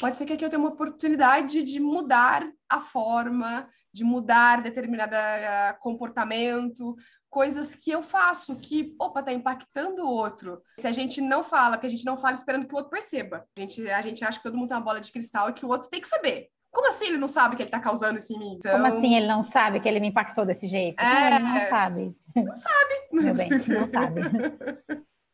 pode 0.00 0.16
ser 0.16 0.24
que 0.24 0.32
aqui 0.32 0.44
eu 0.44 0.48
tenha 0.48 0.60
uma 0.60 0.70
oportunidade 0.70 1.62
de 1.62 1.78
mudar 1.78 2.46
a 2.68 2.80
forma, 2.80 3.68
de 3.92 4.02
mudar 4.02 4.62
determinado 4.62 5.14
uh, 5.14 5.78
comportamento, 5.78 6.96
coisas 7.28 7.74
que 7.74 7.90
eu 7.90 8.02
faço 8.02 8.56
que, 8.56 8.94
opa, 8.98 9.22
tá 9.22 9.32
impactando 9.32 10.02
o 10.02 10.10
outro. 10.10 10.62
Se 10.80 10.86
a 10.86 10.92
gente 10.92 11.20
não 11.20 11.42
fala, 11.42 11.76
que 11.76 11.86
a 11.86 11.90
gente 11.90 12.04
não 12.04 12.16
fala 12.16 12.34
esperando 12.34 12.66
que 12.66 12.72
o 12.72 12.76
outro 12.76 12.90
perceba. 12.90 13.46
A 13.56 13.60
gente, 13.60 13.90
a 13.90 14.02
gente 14.02 14.24
acha 14.24 14.38
que 14.38 14.42
todo 14.42 14.56
mundo 14.56 14.68
tem 14.68 14.76
uma 14.76 14.82
bola 14.82 15.00
de 15.00 15.12
cristal 15.12 15.50
e 15.50 15.52
que 15.52 15.64
o 15.64 15.68
outro 15.68 15.90
tem 15.90 16.00
que 16.00 16.08
saber. 16.08 16.48
Como 16.76 16.88
assim 16.90 17.06
ele 17.06 17.16
não 17.16 17.26
sabe 17.26 17.56
que 17.56 17.62
ele 17.62 17.70
tá 17.70 17.80
causando 17.80 18.18
isso 18.18 18.34
em 18.34 18.38
mim? 18.38 18.52
Então... 18.58 18.70
Como 18.70 18.86
assim 18.86 19.16
ele 19.16 19.26
não 19.26 19.42
sabe 19.42 19.80
que 19.80 19.88
ele 19.88 19.98
me 19.98 20.08
impactou 20.08 20.44
desse 20.44 20.68
jeito? 20.68 21.02
É... 21.02 21.28
Ele 21.28 21.38
não 21.38 21.68
sabe. 21.70 22.10
Não 22.36 22.54
sabe. 22.54 22.94
Meu 23.10 23.34
bem, 23.34 23.48
não 23.48 23.86
sabe. 23.88 24.20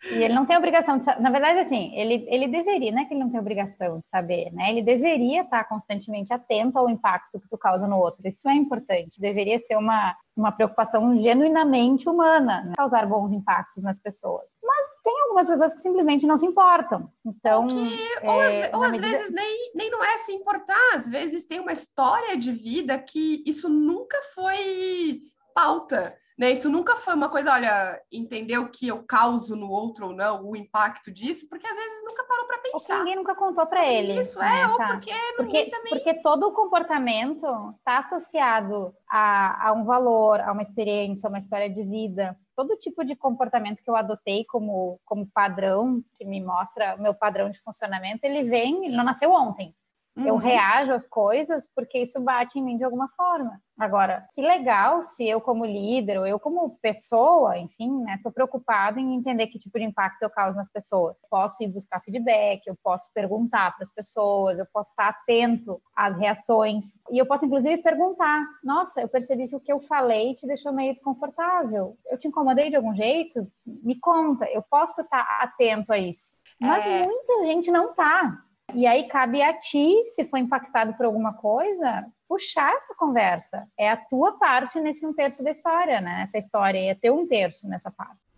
E 0.05 0.23
ele 0.23 0.35
não 0.35 0.47
tem 0.47 0.57
obrigação 0.57 0.99
de 0.99 1.05
saber. 1.05 1.21
Na 1.21 1.31
verdade, 1.31 1.59
assim, 1.59 1.93
ele, 1.97 2.25
ele 2.29 2.47
deveria, 2.47 2.93
não 2.93 3.03
é 3.03 3.07
que 3.07 3.13
ele 3.13 3.25
não 3.25 3.29
tem 3.29 3.41
obrigação 3.41 3.99
de 3.99 4.05
saber, 4.09 4.53
né? 4.53 4.71
Ele 4.71 4.83
deveria 4.83 5.43
estar 5.43 5.65
constantemente 5.65 6.33
atento 6.33 6.79
ao 6.79 6.89
impacto 6.89 7.41
que 7.41 7.49
tu 7.49 7.59
causa 7.59 7.89
no 7.89 7.99
outro. 7.99 8.21
Isso 8.25 8.49
é 8.49 8.55
importante. 8.55 9.21
Deveria 9.21 9.59
ser 9.59 9.77
uma, 9.77 10.17
uma 10.37 10.53
preocupação 10.53 11.21
genuinamente 11.21 12.09
humana, 12.09 12.63
né? 12.63 12.73
causar 12.77 13.05
bons 13.05 13.33
impactos 13.33 13.83
nas 13.83 13.99
pessoas. 13.99 14.45
Mas 14.63 14.92
tem 15.03 15.21
algumas 15.23 15.49
pessoas 15.49 15.75
que 15.75 15.81
simplesmente 15.81 16.27
não 16.27 16.37
se 16.37 16.47
importam. 16.47 17.11
Então, 17.25 17.67
que, 17.67 18.27
ou, 18.27 18.43
é, 18.43 18.67
às, 18.67 18.75
ou 18.75 18.83
às 18.83 18.93
medida... 18.93 19.09
vezes 19.09 19.33
nem, 19.33 19.73
nem 19.75 19.91
não 19.91 20.03
é 20.03 20.19
se 20.19 20.33
importar, 20.33 20.95
às 20.95 21.09
vezes 21.09 21.45
tem 21.45 21.61
uma 21.61 21.73
história 21.73 22.37
de 22.37 22.53
vida 22.53 22.99
que 22.99 23.43
isso 23.47 23.69
nunca 23.69 24.21
foi 24.35 25.23
pauta. 25.55 26.17
Né? 26.39 26.51
Isso 26.51 26.71
nunca 26.71 26.97
foi 26.97 27.15
uma 27.15 27.29
coisa, 27.29 27.53
olha, 27.53 28.01
entender 28.11 28.59
o 28.59 28.71
que 28.71 28.89
eu 28.89 29.05
causo 29.05 29.55
no 29.55 29.71
outro 29.71 30.09
ou 30.09 30.13
não, 30.15 30.45
o 30.45 30.57
impacto 30.57 31.13
disso, 31.13 31.47
porque 31.49 31.67
às 31.67 31.77
vezes 31.77 32.03
nunca 32.05 32.25
parou 32.25 32.47
para 32.47 32.59
pensar. 32.59 32.95
Ou 32.95 32.99
ninguém 33.01 33.17
nunca 33.17 33.35
contou 33.35 33.67
para 33.67 33.87
ele. 33.87 34.19
Isso 34.19 34.41
é, 34.41 34.51
né? 34.51 34.69
ou 34.69 34.77
tá. 34.77 34.89
porque, 34.89 35.13
porque 35.37 35.65
também. 35.67 35.93
Porque 35.93 36.15
todo 36.15 36.49
o 36.49 36.53
comportamento 36.53 37.47
está 37.79 37.99
associado 37.99 38.95
a, 39.09 39.69
a 39.69 39.73
um 39.73 39.85
valor, 39.85 40.41
a 40.41 40.53
uma 40.53 40.63
experiência, 40.63 41.27
a 41.27 41.31
uma 41.31 41.39
história 41.39 41.69
de 41.69 41.83
vida. 41.85 42.37
Todo 42.57 42.77
tipo 42.77 43.05
de 43.05 43.17
comportamento 43.17 43.83
que 43.83 43.91
eu 43.91 43.97
adotei 43.97 44.45
como, 44.45 45.01
como 45.05 45.27
padrão, 45.27 46.03
que 46.19 46.25
me 46.25 46.43
mostra 46.43 46.97
o 46.97 47.03
meu 47.03 47.15
padrão 47.15 47.51
de 47.51 47.61
funcionamento, 47.61 48.25
ele 48.25 48.45
vem, 48.45 48.87
ele 48.87 48.97
não 48.97 49.05
nasceu 49.05 49.33
ontem. 49.33 49.75
Uhum. 50.15 50.27
Eu 50.27 50.37
reajo 50.37 50.93
às 50.93 51.07
coisas 51.07 51.69
porque 51.75 51.99
isso 51.99 52.21
bate 52.21 52.59
em 52.59 52.63
mim 52.63 52.77
de 52.77 52.85
alguma 52.85 53.09
forma. 53.17 53.61
Agora, 53.79 54.29
que 54.35 54.43
legal 54.43 55.03
se 55.03 55.27
eu 55.27 55.41
como 55.41 55.65
líder 55.65 56.19
ou 56.19 56.27
eu 56.27 56.39
como 56.39 56.79
pessoa, 56.83 57.59
enfim, 57.59 57.91
né, 58.05 58.21
tô 58.23 58.31
preocupada 58.31 59.01
em 59.01 59.15
entender 59.15 59.47
que 59.47 59.59
tipo 59.59 59.79
de 59.79 59.85
impacto 59.85 60.23
eu 60.23 60.31
causo 60.31 60.57
nas 60.59 60.71
pessoas. 60.71 61.17
Posso 61.31 61.63
ir 61.65 61.69
buscar 61.69 62.01
feedback, 62.01 62.67
eu 62.67 62.77
posso 62.83 63.11
perguntar 63.15 63.75
para 63.75 63.85
as 63.85 63.91
pessoas, 63.91 64.59
eu 64.59 64.67
posso 64.73 64.91
estar 64.91 65.09
atento 65.09 65.81
às 65.97 66.17
reações 66.19 67.01
e 67.11 67.19
eu 67.19 67.25
posso 67.25 67.47
inclusive 67.47 67.79
perguntar: 67.79 68.45
"Nossa, 68.63 69.01
eu 69.01 69.09
percebi 69.09 69.49
que 69.49 69.57
o 69.57 69.61
que 69.61 69.73
eu 69.73 69.81
falei 69.81 70.35
te 70.35 70.47
deixou 70.47 70.73
meio 70.73 70.93
desconfortável. 70.93 71.97
Eu 72.11 72.19
te 72.19 72.29
incomodei 72.29 72.69
de 72.69 72.77
algum 72.77 72.95
jeito? 72.95 73.51
Me 73.67 73.99
conta". 73.99 74.45
Eu 74.51 74.63
posso 74.63 75.01
estar 75.01 75.27
atento 75.41 75.93
a 75.93 75.99
isso. 75.99 76.37
Mas 76.61 76.85
é... 76.85 77.03
muita 77.05 77.47
gente 77.47 77.71
não 77.71 77.95
tá. 77.95 78.45
E 78.75 78.87
aí 78.87 79.05
cabe 79.09 79.43
a 79.43 79.53
ti, 79.53 80.05
se 80.15 80.25
for 80.25 80.39
impactado 80.39 80.95
por 80.95 81.07
alguma 81.07 81.35
coisa, 81.35 82.07
puxar 82.29 82.73
essa 82.75 82.95
conversa. 82.95 83.69
É 83.79 83.91
a 83.91 83.97
tua 83.97 84.39
parte 84.39 84.81
nesse 84.81 85.07
um 85.07 85.13
terço 85.13 85.43
da 85.43 85.51
história, 85.51 86.01
né? 86.01 86.23
Essa 86.23 86.39
história 86.39 86.79
é 86.79 86.95
ter 86.95 87.11
um 87.11 87.27
terço 87.27 87.69
nessa 87.69 87.91
parte. 87.91 88.32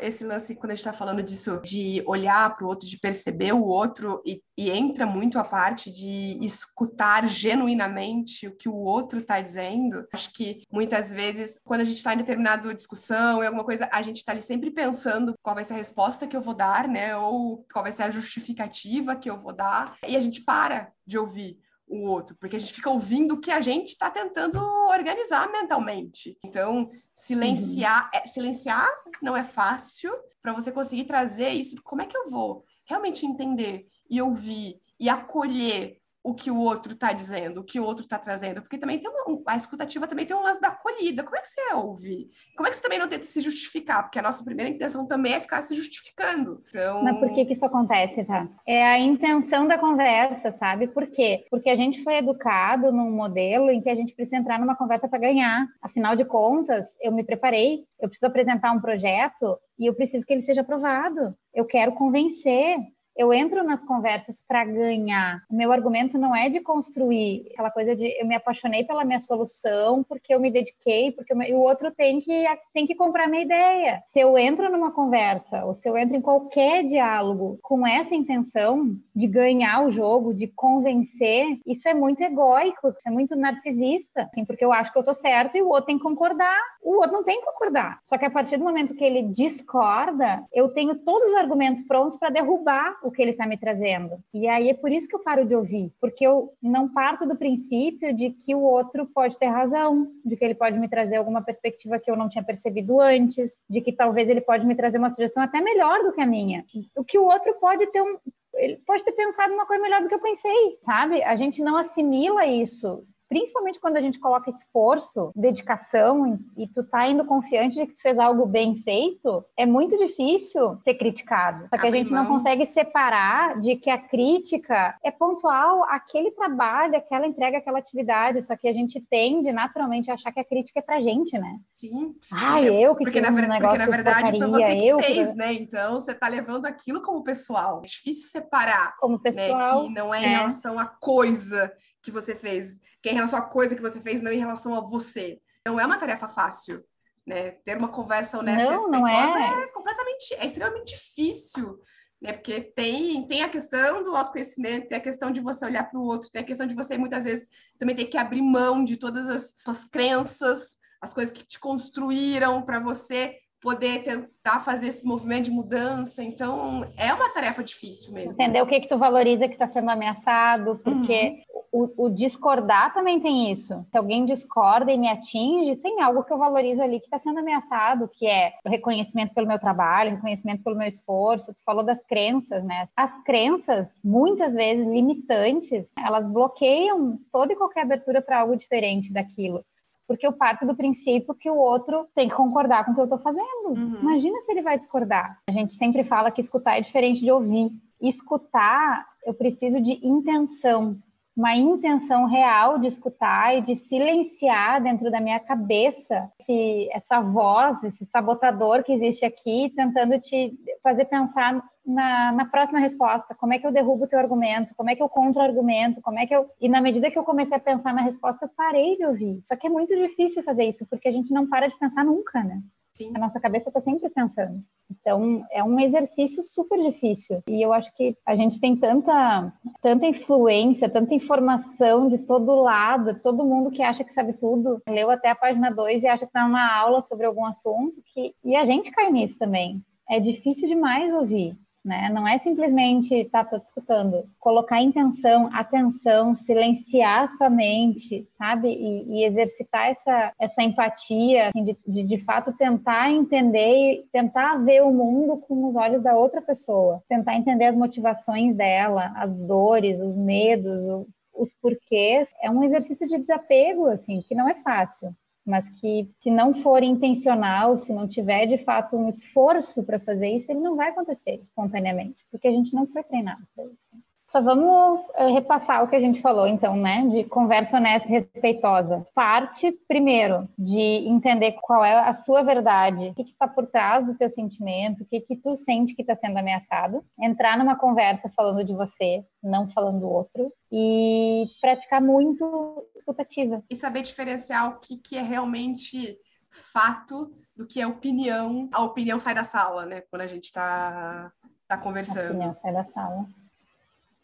Esse 0.00 0.24
lance, 0.24 0.54
quando 0.54 0.72
a 0.72 0.74
gente 0.74 0.86
está 0.86 0.92
falando 0.92 1.22
disso, 1.22 1.60
de 1.64 2.02
olhar 2.06 2.54
para 2.56 2.64
o 2.64 2.68
outro, 2.68 2.88
de 2.88 2.98
perceber 2.98 3.52
o 3.52 3.62
outro, 3.62 4.22
e, 4.24 4.42
e, 4.56 4.70
entra 4.70 5.06
muito 5.06 5.38
a 5.38 5.44
parte 5.44 5.90
de 5.90 6.38
escutar 6.44 7.28
genuinamente 7.28 8.46
o 8.46 8.56
que 8.56 8.68
o 8.68 8.74
outro 8.74 9.20
está 9.20 9.40
dizendo. 9.40 10.06
Acho 10.12 10.32
que 10.32 10.62
muitas 10.70 11.12
vezes, 11.12 11.60
quando 11.64 11.82
a 11.82 11.84
gente 11.84 11.98
está 11.98 12.14
em 12.14 12.18
determinada 12.18 12.74
discussão, 12.74 13.42
em 13.42 13.46
alguma 13.46 13.64
coisa, 13.64 13.88
a 13.92 14.02
gente 14.02 14.16
está 14.16 14.32
ali 14.32 14.42
sempre 14.42 14.70
pensando 14.70 15.34
qual 15.42 15.54
vai 15.54 15.64
ser 15.64 15.74
a 15.74 15.78
resposta 15.78 16.26
que 16.26 16.36
eu 16.36 16.40
vou 16.40 16.54
dar, 16.54 16.88
né? 16.88 17.16
Ou 17.16 17.64
qual 17.72 17.82
vai 17.82 17.92
ser 17.92 18.04
a 18.04 18.10
justificativa 18.10 19.16
que 19.16 19.28
eu 19.28 19.38
vou 19.38 19.52
dar, 19.52 19.96
e 20.06 20.16
a 20.16 20.20
gente 20.20 20.40
para 20.42 20.92
de 21.06 21.18
ouvir 21.18 21.58
o 21.92 22.06
outro, 22.06 22.34
porque 22.40 22.56
a 22.56 22.58
gente 22.58 22.72
fica 22.72 22.88
ouvindo 22.88 23.34
o 23.34 23.40
que 23.40 23.50
a 23.50 23.60
gente 23.60 23.88
está 23.88 24.10
tentando 24.10 24.58
organizar 24.88 25.50
mentalmente. 25.52 26.38
Então, 26.44 26.90
silenciar, 27.12 28.04
uhum. 28.04 28.20
é, 28.20 28.26
silenciar 28.26 28.88
não 29.22 29.36
é 29.36 29.44
fácil 29.44 30.10
para 30.40 30.52
você 30.52 30.72
conseguir 30.72 31.04
trazer 31.04 31.50
isso. 31.50 31.80
Como 31.84 32.00
é 32.00 32.06
que 32.06 32.16
eu 32.16 32.30
vou 32.30 32.64
realmente 32.86 33.26
entender 33.26 33.86
e 34.08 34.20
ouvir 34.20 34.80
e 34.98 35.08
acolher 35.08 36.01
o 36.24 36.34
que 36.34 36.50
o 36.50 36.56
outro 36.56 36.92
está 36.92 37.12
dizendo, 37.12 37.60
o 37.60 37.64
que 37.64 37.80
o 37.80 37.84
outro 37.84 38.04
está 38.04 38.18
trazendo, 38.18 38.62
porque 38.62 38.78
também 38.78 38.98
tem 38.98 39.10
uma, 39.10 39.42
a 39.46 39.56
escutativa 39.56 40.06
também 40.06 40.24
tem 40.24 40.36
um 40.36 40.42
lance 40.42 40.60
da 40.60 40.68
acolhida. 40.68 41.24
Como 41.24 41.36
é 41.36 41.40
que 41.40 41.48
você 41.48 41.74
ouve? 41.74 42.30
Como 42.56 42.66
é 42.66 42.70
que 42.70 42.76
você 42.76 42.82
também 42.82 42.98
não 42.98 43.08
tenta 43.08 43.24
se 43.24 43.40
justificar? 43.40 44.04
Porque 44.04 44.18
a 44.18 44.22
nossa 44.22 44.44
primeira 44.44 44.70
intenção 44.70 45.06
também 45.06 45.34
é 45.34 45.40
ficar 45.40 45.60
se 45.62 45.74
justificando. 45.74 46.62
Então... 46.68 47.02
Mas 47.02 47.18
por 47.18 47.32
que, 47.32 47.44
que 47.44 47.52
isso 47.52 47.64
acontece, 47.64 48.24
tá? 48.24 48.48
É 48.66 48.84
a 48.84 48.98
intenção 48.98 49.66
da 49.66 49.76
conversa, 49.76 50.52
sabe? 50.52 50.86
Por 50.86 51.08
quê? 51.08 51.44
Porque 51.50 51.68
a 51.68 51.76
gente 51.76 52.02
foi 52.04 52.18
educado 52.18 52.92
num 52.92 53.10
modelo 53.10 53.70
em 53.70 53.80
que 53.80 53.90
a 53.90 53.94
gente 53.94 54.14
precisa 54.14 54.36
entrar 54.36 54.60
numa 54.60 54.76
conversa 54.76 55.08
para 55.08 55.18
ganhar. 55.18 55.66
Afinal 55.82 56.14
de 56.14 56.24
contas, 56.24 56.96
eu 57.02 57.10
me 57.10 57.24
preparei, 57.24 57.84
eu 58.00 58.08
preciso 58.08 58.26
apresentar 58.26 58.72
um 58.72 58.80
projeto 58.80 59.58
e 59.78 59.86
eu 59.86 59.94
preciso 59.94 60.24
que 60.24 60.32
ele 60.32 60.42
seja 60.42 60.60
aprovado. 60.60 61.34
Eu 61.52 61.66
quero 61.66 61.92
convencer 61.92 62.78
eu 63.16 63.32
entro 63.32 63.62
nas 63.62 63.82
conversas 63.82 64.42
para 64.46 64.64
ganhar. 64.64 65.42
O 65.50 65.54
meu 65.54 65.72
argumento 65.72 66.18
não 66.18 66.34
é 66.34 66.48
de 66.48 66.60
construir 66.60 67.48
aquela 67.52 67.70
coisa 67.70 67.94
de 67.94 68.06
eu 68.20 68.26
me 68.26 68.34
apaixonei 68.34 68.84
pela 68.84 69.04
minha 69.04 69.20
solução 69.20 70.02
porque 70.02 70.34
eu 70.34 70.40
me 70.40 70.50
dediquei, 70.50 71.12
porque 71.12 71.32
o 71.32 71.60
outro 71.60 71.90
tem 71.90 72.20
que 72.20 72.44
tem 72.72 72.86
que 72.86 72.94
comprar 72.94 73.28
minha 73.28 73.42
ideia. 73.42 74.02
Se 74.06 74.20
eu 74.20 74.36
entro 74.38 74.70
numa 74.70 74.92
conversa 74.92 75.64
ou 75.64 75.74
se 75.74 75.88
eu 75.88 75.96
entro 75.96 76.16
em 76.16 76.20
qualquer 76.20 76.84
diálogo 76.84 77.58
com 77.62 77.86
essa 77.86 78.14
intenção 78.14 78.96
de 79.14 79.26
ganhar 79.26 79.84
o 79.84 79.90
jogo, 79.90 80.34
de 80.34 80.46
convencer, 80.46 81.58
isso 81.66 81.88
é 81.88 81.94
muito 81.94 82.22
egóico, 82.22 82.88
isso 82.88 83.08
é 83.08 83.10
muito 83.10 83.36
narcisista, 83.36 84.22
assim, 84.22 84.44
porque 84.44 84.64
eu 84.64 84.72
acho 84.72 84.92
que 84.92 84.98
eu 84.98 85.04
tô 85.04 85.14
certo 85.14 85.56
e 85.56 85.62
o 85.62 85.68
outro 85.68 85.86
tem 85.86 85.98
que 85.98 86.04
concordar. 86.04 86.60
O 86.82 86.96
outro 86.96 87.12
não 87.12 87.22
tem 87.24 87.40
que 87.40 87.46
concordar. 87.46 87.98
Só 88.02 88.18
que 88.18 88.24
a 88.24 88.30
partir 88.30 88.56
do 88.56 88.64
momento 88.64 88.94
que 88.94 89.04
ele 89.04 89.22
discorda, 89.22 90.44
eu 90.52 90.70
tenho 90.70 90.96
todos 90.96 91.30
os 91.30 91.36
argumentos 91.36 91.82
prontos 91.82 92.18
para 92.18 92.30
derrubar 92.30 92.96
o 93.02 93.10
que 93.10 93.20
ele 93.20 93.32
está 93.32 93.46
me 93.46 93.56
trazendo. 93.56 94.22
E 94.32 94.46
aí 94.48 94.70
é 94.70 94.74
por 94.74 94.90
isso 94.90 95.08
que 95.08 95.14
eu 95.14 95.22
paro 95.22 95.44
de 95.44 95.54
ouvir, 95.54 95.92
porque 96.00 96.26
eu 96.26 96.52
não 96.62 96.88
parto 96.88 97.26
do 97.26 97.36
princípio 97.36 98.14
de 98.14 98.30
que 98.30 98.54
o 98.54 98.60
outro 98.60 99.06
pode 99.06 99.38
ter 99.38 99.46
razão, 99.46 100.10
de 100.24 100.36
que 100.36 100.44
ele 100.44 100.54
pode 100.54 100.78
me 100.78 100.88
trazer 100.88 101.16
alguma 101.16 101.42
perspectiva 101.42 101.98
que 101.98 102.10
eu 102.10 102.16
não 102.16 102.28
tinha 102.28 102.44
percebido 102.44 103.00
antes, 103.00 103.60
de 103.68 103.80
que 103.80 103.92
talvez 103.92 104.28
ele 104.28 104.40
pode 104.40 104.66
me 104.66 104.74
trazer 104.74 104.98
uma 104.98 105.10
sugestão 105.10 105.42
até 105.42 105.60
melhor 105.60 106.02
do 106.02 106.12
que 106.12 106.20
a 106.20 106.26
minha. 106.26 106.64
O 106.96 107.04
que 107.04 107.18
o 107.18 107.24
outro 107.24 107.54
pode 107.60 107.86
ter 107.88 108.02
um, 108.02 108.18
ele 108.54 108.76
pode 108.86 109.04
ter 109.04 109.12
pensado 109.12 109.52
uma 109.52 109.66
coisa 109.66 109.82
melhor 109.82 110.02
do 110.02 110.08
que 110.08 110.14
eu 110.14 110.20
pensei, 110.20 110.78
sabe? 110.82 111.22
A 111.22 111.36
gente 111.36 111.62
não 111.62 111.76
assimila 111.76 112.46
isso 112.46 113.04
principalmente 113.32 113.80
quando 113.80 113.96
a 113.96 114.00
gente 114.02 114.18
coloca 114.18 114.50
esforço, 114.50 115.32
dedicação 115.34 116.38
e 116.54 116.68
tu 116.68 116.84
tá 116.84 117.08
indo 117.08 117.24
confiante 117.24 117.76
de 117.76 117.86
que 117.86 117.94
tu 117.94 118.02
fez 118.02 118.18
algo 118.18 118.44
bem 118.44 118.82
feito, 118.82 119.42
é 119.56 119.64
muito 119.64 119.96
difícil 119.96 120.76
ser 120.84 120.94
criticado. 120.94 121.66
Só 121.70 121.78
que 121.78 121.86
a 121.86 121.90
gente 121.90 122.12
não 122.12 122.26
consegue 122.26 122.66
separar 122.66 123.58
de 123.58 123.76
que 123.76 123.88
a 123.88 123.96
crítica 123.96 124.98
é 125.02 125.10
pontual 125.10 125.84
aquele 125.84 126.30
trabalho, 126.32 126.94
aquela 126.94 127.26
entrega, 127.26 127.56
aquela 127.56 127.78
atividade, 127.78 128.42
só 128.42 128.54
que 128.54 128.68
a 128.68 128.72
gente 128.74 129.00
tende 129.00 129.50
naturalmente 129.50 130.10
a 130.10 130.14
achar 130.14 130.30
que 130.30 130.40
a 130.40 130.44
crítica 130.44 130.80
é 130.80 130.82
pra 130.82 131.00
gente, 131.00 131.38
né? 131.38 131.58
Sim. 131.70 132.14
Ah, 132.30 132.60
eu 132.60 132.94
que 132.94 133.04
porque 133.04 133.18
fiz 133.18 133.22
na, 133.22 133.30
um 133.30 133.34
negócio 133.34 133.60
Porque 133.60 133.78
na 133.78 133.86
verdade 133.86 134.38
foi 134.38 134.46
você 134.46 134.76
que 134.76 134.88
eu 134.88 135.00
fez, 135.00 135.30
que... 135.30 135.38
né? 135.38 135.54
Então 135.54 135.94
você 135.94 136.12
tá 136.12 136.28
levando 136.28 136.66
aquilo 136.66 137.00
como 137.00 137.24
pessoal. 137.24 137.80
É 137.82 137.86
difícil 137.86 138.28
separar. 138.28 138.94
Como 138.98 139.18
pessoal. 139.18 139.84
Né? 139.84 139.88
Que 139.88 139.94
não 139.94 140.14
é 140.14 140.20
em 140.20 140.24
é. 140.26 140.28
relação 140.28 140.78
à 140.78 140.84
coisa 140.84 141.72
que 142.02 142.10
você 142.10 142.34
fez 142.34 142.80
que 143.02 143.08
é 143.08 143.12
em 143.12 143.16
relação 143.16 143.38
à 143.38 143.42
coisa 143.42 143.74
que 143.74 143.82
você 143.82 144.00
fez, 144.00 144.22
não 144.22 144.32
em 144.32 144.38
relação 144.38 144.74
a 144.74 144.80
você. 144.80 145.40
Não 145.66 145.78
é 145.78 145.84
uma 145.84 145.98
tarefa 145.98 146.28
fácil, 146.28 146.84
né? 147.26 147.50
Ter 147.64 147.76
uma 147.76 147.88
conversa 147.88 148.38
honesta 148.38 148.64
não, 148.64 148.72
e 148.72 149.12
respeitosa 149.12 149.38
é. 149.38 149.64
é 149.64 149.66
completamente, 149.68 150.34
é 150.34 150.46
extremamente 150.46 150.94
difícil, 150.94 151.80
né? 152.20 152.32
Porque 152.32 152.60
tem, 152.60 153.26
tem 153.26 153.42
a 153.42 153.48
questão 153.48 154.04
do 154.04 154.14
autoconhecimento, 154.14 154.88
tem 154.88 154.98
a 154.98 155.02
questão 155.02 155.30
de 155.30 155.40
você 155.40 155.64
olhar 155.64 155.90
para 155.90 155.98
o 155.98 156.04
outro, 156.04 156.30
tem 156.30 156.42
a 156.42 156.46
questão 156.46 156.66
de 156.66 156.74
você 156.74 156.96
muitas 156.96 157.24
vezes 157.24 157.46
também 157.78 157.96
ter 157.96 158.06
que 158.06 158.16
abrir 158.16 158.42
mão 158.42 158.84
de 158.84 158.96
todas 158.96 159.28
as 159.28 159.52
suas 159.64 159.84
crenças, 159.84 160.76
as 161.00 161.12
coisas 161.12 161.32
que 161.32 161.44
te 161.44 161.58
construíram 161.58 162.62
para 162.62 162.78
você 162.78 163.36
poder 163.62 164.02
tentar 164.02 164.60
fazer 164.60 164.88
esse 164.88 165.06
movimento 165.06 165.44
de 165.44 165.50
mudança. 165.52 166.22
Então, 166.22 166.84
é 166.96 167.14
uma 167.14 167.28
tarefa 167.30 167.62
difícil 167.62 168.12
mesmo. 168.12 168.32
Entender 168.32 168.60
o 168.60 168.66
que 168.66 168.80
que 168.80 168.88
tu 168.88 168.98
valoriza 168.98 169.46
que 169.46 169.54
está 169.54 169.68
sendo 169.68 169.88
ameaçado, 169.88 170.80
porque 170.82 171.44
uhum. 171.72 171.86
o, 171.96 172.06
o, 172.06 172.10
discordar 172.10 172.92
também 172.92 173.20
tem 173.20 173.52
isso. 173.52 173.86
Se 173.90 173.96
alguém 173.96 174.26
discorda 174.26 174.90
e 174.92 174.98
me 174.98 175.08
atinge, 175.08 175.76
tem 175.76 176.02
algo 176.02 176.24
que 176.24 176.32
eu 176.32 176.38
valorizo 176.38 176.82
ali 176.82 176.98
que 176.98 177.06
está 177.06 177.20
sendo 177.20 177.38
ameaçado, 177.38 178.10
que 178.12 178.26
é 178.26 178.50
o 178.64 178.68
reconhecimento 178.68 179.32
pelo 179.32 179.46
meu 179.46 179.60
trabalho, 179.60 180.16
reconhecimento 180.16 180.64
pelo 180.64 180.76
meu 180.76 180.88
esforço. 180.88 181.54
Tu 181.54 181.62
falou 181.64 181.84
das 181.84 182.04
crenças, 182.04 182.64
né? 182.64 182.88
As 182.96 183.12
crenças, 183.22 183.88
muitas 184.02 184.54
vezes 184.54 184.84
limitantes, 184.84 185.86
elas 185.96 186.26
bloqueiam 186.26 187.16
toda 187.30 187.52
e 187.52 187.56
qualquer 187.56 187.82
abertura 187.82 188.20
para 188.20 188.40
algo 188.40 188.56
diferente 188.56 189.12
daquilo 189.12 189.64
porque 190.06 190.26
eu 190.26 190.32
parto 190.32 190.66
do 190.66 190.74
princípio 190.74 191.34
que 191.34 191.50
o 191.50 191.56
outro 191.56 192.06
tem 192.14 192.28
que 192.28 192.34
concordar 192.34 192.84
com 192.84 192.92
o 192.92 192.94
que 192.94 193.00
eu 193.00 193.04
estou 193.04 193.18
fazendo. 193.18 193.68
Uhum. 193.68 193.98
Imagina 194.00 194.40
se 194.40 194.52
ele 194.52 194.62
vai 194.62 194.78
discordar. 194.78 195.38
A 195.48 195.52
gente 195.52 195.74
sempre 195.74 196.04
fala 196.04 196.30
que 196.30 196.40
escutar 196.40 196.76
é 196.76 196.80
diferente 196.80 197.20
de 197.20 197.30
ouvir. 197.30 197.70
Escutar, 198.00 199.06
eu 199.24 199.32
preciso 199.32 199.80
de 199.80 200.00
intenção, 200.06 200.98
uma 201.36 201.56
intenção 201.56 202.26
real 202.26 202.78
de 202.78 202.88
escutar 202.88 203.56
e 203.56 203.62
de 203.62 203.76
silenciar 203.76 204.82
dentro 204.82 205.10
da 205.10 205.20
minha 205.20 205.40
cabeça 205.40 206.30
esse, 206.40 206.88
essa 206.92 207.20
voz, 207.20 207.82
esse 207.84 208.04
sabotador 208.06 208.82
que 208.82 208.92
existe 208.92 209.24
aqui, 209.24 209.72
tentando 209.74 210.20
te 210.20 210.52
fazer 210.82 211.06
pensar 211.06 211.62
na, 211.84 212.32
na 212.32 212.44
próxima 212.46 212.78
resposta. 212.78 213.34
Como 213.34 213.52
é 213.52 213.58
que 213.58 213.66
eu 213.66 213.72
derrubo 213.72 214.04
o 214.04 214.08
teu 214.08 214.18
argumento? 214.18 214.74
Como 214.74 214.90
é 214.90 214.96
que 214.96 215.02
eu 215.02 215.08
contra-argumento? 215.08 216.00
Como 216.00 216.18
é 216.18 216.26
que 216.26 216.34
eu... 216.34 216.48
E 216.60 216.68
na 216.68 216.80
medida 216.80 217.10
que 217.10 217.18
eu 217.18 217.24
comecei 217.24 217.56
a 217.56 217.60
pensar 217.60 217.92
na 217.92 218.02
resposta, 218.02 218.46
eu 218.46 218.50
parei 218.56 218.96
de 218.96 219.04
ouvir. 219.04 219.40
Só 219.42 219.56
que 219.56 219.66
é 219.66 219.70
muito 219.70 219.94
difícil 219.94 220.42
fazer 220.42 220.64
isso, 220.64 220.86
porque 220.86 221.08
a 221.08 221.12
gente 221.12 221.32
não 221.32 221.48
para 221.48 221.68
de 221.68 221.78
pensar 221.78 222.04
nunca, 222.04 222.42
né? 222.42 222.62
Sim. 222.92 223.10
A 223.14 223.18
nossa 223.18 223.40
cabeça 223.40 223.70
está 223.70 223.80
sempre 223.80 224.10
pensando. 224.10 224.62
Então, 224.90 225.42
é 225.50 225.64
um 225.64 225.80
exercício 225.80 226.42
super 226.42 226.78
difícil. 226.78 227.42
E 227.48 227.62
eu 227.62 227.72
acho 227.72 227.92
que 227.94 228.14
a 228.26 228.36
gente 228.36 228.60
tem 228.60 228.76
tanta, 228.76 229.50
tanta 229.80 230.06
influência, 230.06 230.88
tanta 230.88 231.14
informação 231.14 232.10
de 232.10 232.18
todo 232.18 232.54
lado, 232.54 233.18
todo 233.20 233.46
mundo 233.46 233.70
que 233.70 233.82
acha 233.82 234.04
que 234.04 234.12
sabe 234.12 234.34
tudo, 234.34 234.82
leu 234.86 235.10
até 235.10 235.30
a 235.30 235.34
página 235.34 235.70
2 235.70 236.02
e 236.02 236.06
acha 236.06 236.26
que 236.26 236.30
está 236.30 236.46
numa 236.46 236.70
aula 236.76 237.00
sobre 237.00 237.24
algum 237.24 237.46
assunto, 237.46 238.02
que... 238.12 238.34
e 238.44 238.54
a 238.54 238.66
gente 238.66 238.90
cai 238.90 239.10
nisso 239.10 239.38
também. 239.38 239.82
É 240.08 240.20
difícil 240.20 240.68
demais 240.68 241.14
ouvir 241.14 241.56
né? 241.84 242.08
Não 242.12 242.26
é 242.26 242.38
simplesmente, 242.38 243.24
tá, 243.24 243.44
tô 243.44 243.56
escutando, 243.56 244.24
colocar 244.38 244.80
intenção, 244.80 245.50
atenção, 245.52 246.36
silenciar 246.36 247.28
sua 247.28 247.50
mente, 247.50 248.28
sabe? 248.38 248.68
E, 248.68 249.20
e 249.20 249.24
exercitar 249.24 249.88
essa, 249.88 250.32
essa 250.38 250.62
empatia, 250.62 251.48
assim, 251.48 251.64
de, 251.64 251.76
de, 251.86 252.02
de 252.04 252.18
fato 252.24 252.52
tentar 252.52 253.10
entender, 253.10 254.06
tentar 254.12 254.58
ver 254.58 254.82
o 254.82 254.92
mundo 254.92 255.38
com 255.38 255.66
os 255.66 255.74
olhos 255.74 256.02
da 256.02 256.16
outra 256.16 256.40
pessoa, 256.40 257.02
tentar 257.08 257.36
entender 257.36 257.66
as 257.66 257.76
motivações 257.76 258.54
dela, 258.54 259.12
as 259.16 259.34
dores, 259.34 260.00
os 260.00 260.16
medos, 260.16 260.84
o, 260.84 261.06
os 261.34 261.52
porquês. 261.54 262.32
É 262.40 262.50
um 262.50 262.62
exercício 262.62 263.08
de 263.08 263.18
desapego, 263.18 263.86
assim, 263.86 264.22
que 264.22 264.34
não 264.34 264.48
é 264.48 264.54
fácil 264.54 265.14
mas 265.44 265.68
que 265.68 266.08
se 266.20 266.30
não 266.30 266.62
for 266.62 266.82
intencional, 266.82 267.76
se 267.76 267.92
não 267.92 268.08
tiver 268.08 268.46
de 268.46 268.58
fato 268.58 268.96
um 268.96 269.08
esforço 269.08 269.82
para 269.82 269.98
fazer 269.98 270.28
isso, 270.28 270.52
ele 270.52 270.60
não 270.60 270.76
vai 270.76 270.90
acontecer 270.90 271.40
espontaneamente, 271.42 272.24
porque 272.30 272.48
a 272.48 272.52
gente 272.52 272.72
não 272.74 272.86
foi 272.86 273.02
treinado 273.02 273.46
para 273.54 273.64
isso. 273.64 273.90
Só 274.32 274.40
vamos 274.40 275.02
é, 275.14 275.26
repassar 275.30 275.84
o 275.84 275.88
que 275.88 275.94
a 275.94 276.00
gente 276.00 276.22
falou, 276.22 276.46
então, 276.46 276.74
né? 276.74 277.06
De 277.06 277.24
conversa 277.24 277.76
honesta 277.76 278.08
e 278.08 278.12
respeitosa. 278.12 279.06
Parte, 279.14 279.70
primeiro, 279.86 280.48
de 280.58 280.80
entender 280.80 281.52
qual 281.60 281.84
é 281.84 281.92
a 281.92 282.14
sua 282.14 282.42
verdade, 282.42 283.08
o 283.08 283.14
que, 283.14 283.24
que 283.24 283.30
está 283.30 283.46
por 283.46 283.66
trás 283.66 284.06
do 284.06 284.14
teu 284.14 284.30
sentimento, 284.30 285.02
o 285.02 285.06
que, 285.06 285.20
que 285.20 285.36
tu 285.36 285.54
sente 285.54 285.94
que 285.94 286.00
está 286.00 286.16
sendo 286.16 286.38
ameaçado. 286.38 287.04
Entrar 287.20 287.58
numa 287.58 287.76
conversa 287.76 288.32
falando 288.34 288.64
de 288.64 288.72
você, 288.72 289.22
não 289.44 289.68
falando 289.68 290.00
do 290.00 290.08
outro. 290.08 290.50
E 290.72 291.44
praticar 291.60 292.00
muito 292.00 292.88
escutativa. 292.96 293.62
E 293.68 293.76
saber 293.76 294.00
diferenciar 294.00 294.66
o 294.70 294.80
que, 294.80 294.96
que 294.96 295.14
é 295.14 295.20
realmente 295.20 296.16
fato 296.50 297.30
do 297.54 297.66
que 297.66 297.82
é 297.82 297.86
opinião. 297.86 298.66
A 298.72 298.82
opinião 298.82 299.20
sai 299.20 299.34
da 299.34 299.44
sala, 299.44 299.84
né? 299.84 300.00
Quando 300.08 300.22
a 300.22 300.26
gente 300.26 300.44
está 300.44 301.30
tá 301.68 301.76
conversando. 301.76 302.28
A 302.28 302.30
opinião 302.30 302.54
sai 302.54 302.72
da 302.72 302.84
sala. 302.84 303.26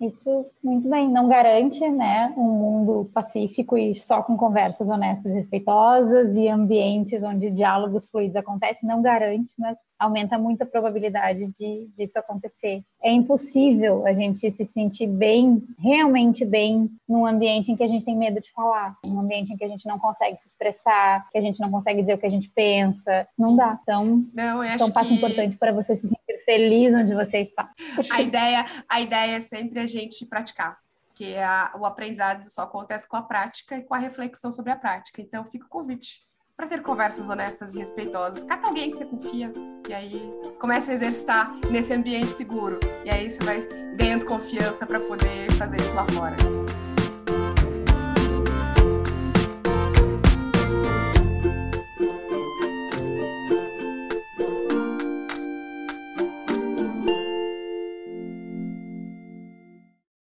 Isso, 0.00 0.46
muito 0.62 0.88
bem, 0.88 1.11
não 1.11 1.28
garante 1.28 1.80
né, 1.90 2.32
um 2.37 2.44
mundo 2.44 3.11
pacífico 3.12 3.76
e 3.76 3.96
só 3.96 4.22
com 4.22 4.37
conversas 4.37 4.88
honestas 4.88 5.32
e 5.32 5.34
respeitosas 5.34 6.37
e 6.37 6.48
ambientes 6.48 7.24
onde 7.24 7.50
diálogos 7.50 8.08
fluidos 8.08 8.37
acontecem, 8.37 8.88
não 8.88 9.02
garante, 9.02 9.52
mas 9.58 9.76
aumenta 9.98 10.38
muito 10.38 10.62
a 10.62 10.66
probabilidade 10.66 11.46
de 11.58 11.88
disso 11.96 12.18
acontecer. 12.18 12.82
É 13.02 13.11
impossível 13.11 14.06
a 14.06 14.12
gente 14.12 14.50
se 14.50 14.66
sentir 14.66 15.06
bem, 15.06 15.62
realmente 15.78 16.44
bem, 16.44 16.90
num 17.08 17.26
ambiente 17.26 17.72
em 17.72 17.76
que 17.76 17.82
a 17.82 17.88
gente 17.88 18.04
tem 18.04 18.16
medo 18.16 18.40
de 18.40 18.50
falar, 18.52 18.96
num 19.04 19.20
ambiente 19.20 19.52
em 19.52 19.56
que 19.56 19.64
a 19.64 19.68
gente 19.68 19.87
não 19.87 19.98
consegue 19.98 20.38
se 20.40 20.48
expressar, 20.48 21.28
que 21.30 21.38
a 21.38 21.40
gente 21.40 21.61
não 21.61 21.70
consegue 21.70 22.00
dizer 22.00 22.14
o 22.14 22.18
que 22.18 22.26
a 22.26 22.30
gente 22.30 22.48
pensa. 22.50 23.26
Não 23.38 23.56
dá. 23.56 23.78
Então, 23.82 24.24
não, 24.32 24.62
é 24.62 24.76
um 24.76 24.90
passo 24.90 25.08
que... 25.08 25.14
importante 25.14 25.56
para 25.56 25.72
você 25.72 25.96
se 25.96 26.02
sentir 26.02 26.44
feliz 26.44 26.94
onde 26.94 27.14
você 27.14 27.38
está. 27.38 27.70
A 28.11 28.22
ideia, 28.22 28.64
a 28.88 29.00
ideia 29.00 29.37
é 29.37 29.40
sempre 29.40 29.80
a 29.80 29.87
gente 29.87 30.24
praticar, 30.24 30.78
porque 31.08 31.34
o 31.78 31.84
aprendizado 31.84 32.42
só 32.44 32.62
acontece 32.62 33.06
com 33.06 33.16
a 33.16 33.22
prática 33.22 33.76
e 33.76 33.82
com 33.82 33.94
a 33.94 33.98
reflexão 33.98 34.50
sobre 34.50 34.72
a 34.72 34.76
prática. 34.76 35.20
Então, 35.20 35.44
fica 35.44 35.66
o 35.66 35.68
convite 35.68 36.27
para 36.58 36.66
ter 36.66 36.82
conversas 36.82 37.28
honestas 37.28 37.72
e 37.72 37.78
respeitosas. 37.78 38.42
Cata 38.42 38.66
alguém 38.66 38.90
que 38.90 38.96
você 38.96 39.04
confia 39.04 39.52
e 39.88 39.94
aí 39.94 40.20
comece 40.58 40.90
a 40.90 40.94
exercitar 40.94 41.54
nesse 41.70 41.94
ambiente 41.94 42.32
seguro. 42.32 42.80
E 43.04 43.10
aí 43.10 43.30
você 43.30 43.38
vai 43.44 43.60
ganhando 43.96 44.24
confiança 44.24 44.84
para 44.84 44.98
poder 44.98 45.52
fazer 45.52 45.76
isso 45.76 45.94
lá 45.94 46.04
fora. 46.06 46.34